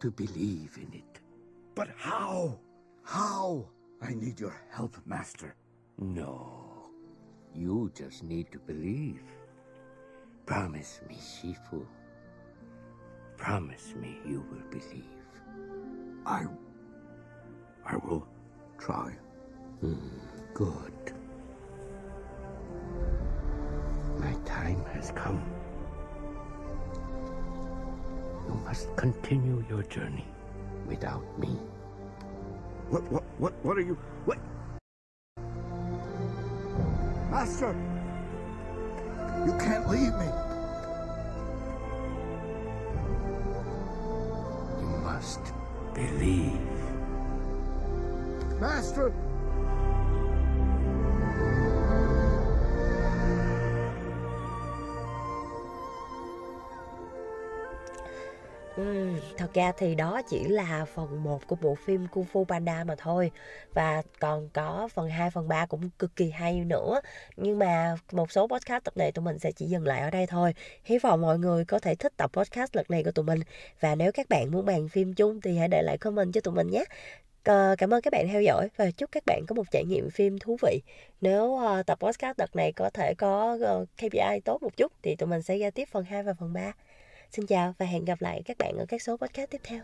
to 0.00 0.10
believe 0.18 0.68
in 0.76 0.92
it. 0.92 1.22
But 1.76 1.88
how? 1.96 2.50
How? 3.04 3.64
I 4.00 4.14
need 4.14 4.40
your 4.40 4.54
help, 4.70 4.90
Master. 5.04 5.50
No, 5.98 6.36
you 7.54 7.90
just 7.94 8.24
need 8.24 8.44
to 8.52 8.58
believe. 8.66 9.22
Promise 10.46 11.00
me, 11.08 11.16
Shifu. 11.16 11.86
Promise 13.36 13.94
me 14.00 14.18
you 14.24 14.44
will 14.50 14.70
believe. 14.70 15.04
I. 16.26 16.46
I 17.84 17.96
will 17.96 18.26
try. 18.78 19.27
Good. 19.80 21.12
My 24.18 24.32
time 24.44 24.84
has 24.92 25.12
come. 25.12 25.40
You 28.48 28.54
must 28.64 28.96
continue 28.96 29.64
your 29.70 29.84
journey 29.84 30.26
without 30.88 31.22
me. 31.38 31.50
What? 32.90 33.04
What? 33.12 33.22
What? 33.38 33.52
What 33.62 33.78
are 33.78 33.82
you? 33.82 33.96
What? 34.24 34.38
Master! 37.30 37.72
You 39.46 39.52
can't 39.58 39.88
leave 39.88 40.12
me. 40.18 40.26
You 44.80 44.98
must 45.04 45.52
believe. 45.94 46.58
Master! 48.58 49.12
Thật 59.38 59.54
ra 59.54 59.72
thì 59.78 59.94
đó 59.94 60.22
chỉ 60.28 60.44
là 60.44 60.84
phần 60.94 61.22
1 61.24 61.46
của 61.46 61.56
bộ 61.56 61.74
phim 61.74 62.06
Kung 62.08 62.26
Fu 62.32 62.44
Panda 62.44 62.84
mà 62.84 62.94
thôi 62.98 63.30
và 63.74 64.02
còn 64.20 64.48
có 64.48 64.88
phần 64.94 65.08
2, 65.08 65.30
phần 65.30 65.48
3 65.48 65.66
cũng 65.66 65.90
cực 65.98 66.16
kỳ 66.16 66.30
hay 66.30 66.60
nữa. 66.64 67.00
Nhưng 67.36 67.58
mà 67.58 67.96
một 68.12 68.32
số 68.32 68.48
podcast 68.48 68.84
tập 68.84 68.96
này 68.96 69.12
tụi 69.12 69.24
mình 69.24 69.38
sẽ 69.38 69.52
chỉ 69.52 69.66
dừng 69.66 69.86
lại 69.86 70.00
ở 70.00 70.10
đây 70.10 70.26
thôi. 70.26 70.54
Hy 70.84 70.98
vọng 70.98 71.20
mọi 71.20 71.38
người 71.38 71.64
có 71.64 71.78
thể 71.78 71.94
thích 71.94 72.12
tập 72.16 72.30
podcast 72.32 72.76
lần 72.76 72.86
này 72.88 73.04
của 73.04 73.12
tụi 73.12 73.24
mình 73.24 73.40
và 73.80 73.94
nếu 73.94 74.12
các 74.12 74.28
bạn 74.28 74.50
muốn 74.50 74.66
bàn 74.66 74.88
phim 74.88 75.14
chung 75.14 75.40
thì 75.40 75.58
hãy 75.58 75.68
để 75.68 75.82
lại 75.82 75.98
comment 75.98 76.32
cho 76.32 76.40
tụi 76.40 76.54
mình 76.54 76.70
nhé. 76.70 76.84
Ờ, 77.44 77.74
cảm 77.78 77.94
ơn 77.94 78.02
các 78.02 78.12
bạn 78.12 78.28
theo 78.28 78.42
dõi 78.42 78.68
và 78.76 78.90
chúc 78.90 79.12
các 79.12 79.22
bạn 79.26 79.42
có 79.46 79.54
một 79.54 79.70
trải 79.70 79.84
nghiệm 79.84 80.10
phim 80.10 80.38
thú 80.38 80.56
vị. 80.62 80.80
Nếu 81.20 81.56
ờ, 81.56 81.82
tập 81.82 81.98
podcast 82.00 82.36
đợt 82.38 82.56
này 82.56 82.72
có 82.72 82.90
thể 82.90 83.14
có 83.14 83.58
ờ, 83.62 83.84
KPI 83.96 84.40
tốt 84.44 84.62
một 84.62 84.76
chút 84.76 84.92
thì 85.02 85.16
tụi 85.16 85.28
mình 85.28 85.42
sẽ 85.42 85.58
ra 85.58 85.70
tiếp 85.70 85.88
phần 85.92 86.04
2 86.04 86.22
và 86.22 86.34
phần 86.34 86.52
3. 86.52 86.72
Xin 87.32 87.46
chào 87.46 87.74
và 87.78 87.86
hẹn 87.86 88.04
gặp 88.04 88.22
lại 88.22 88.42
các 88.44 88.58
bạn 88.58 88.76
ở 88.78 88.84
các 88.88 89.02
số 89.02 89.16
podcast 89.16 89.50
tiếp 89.50 89.60
theo. 89.64 89.80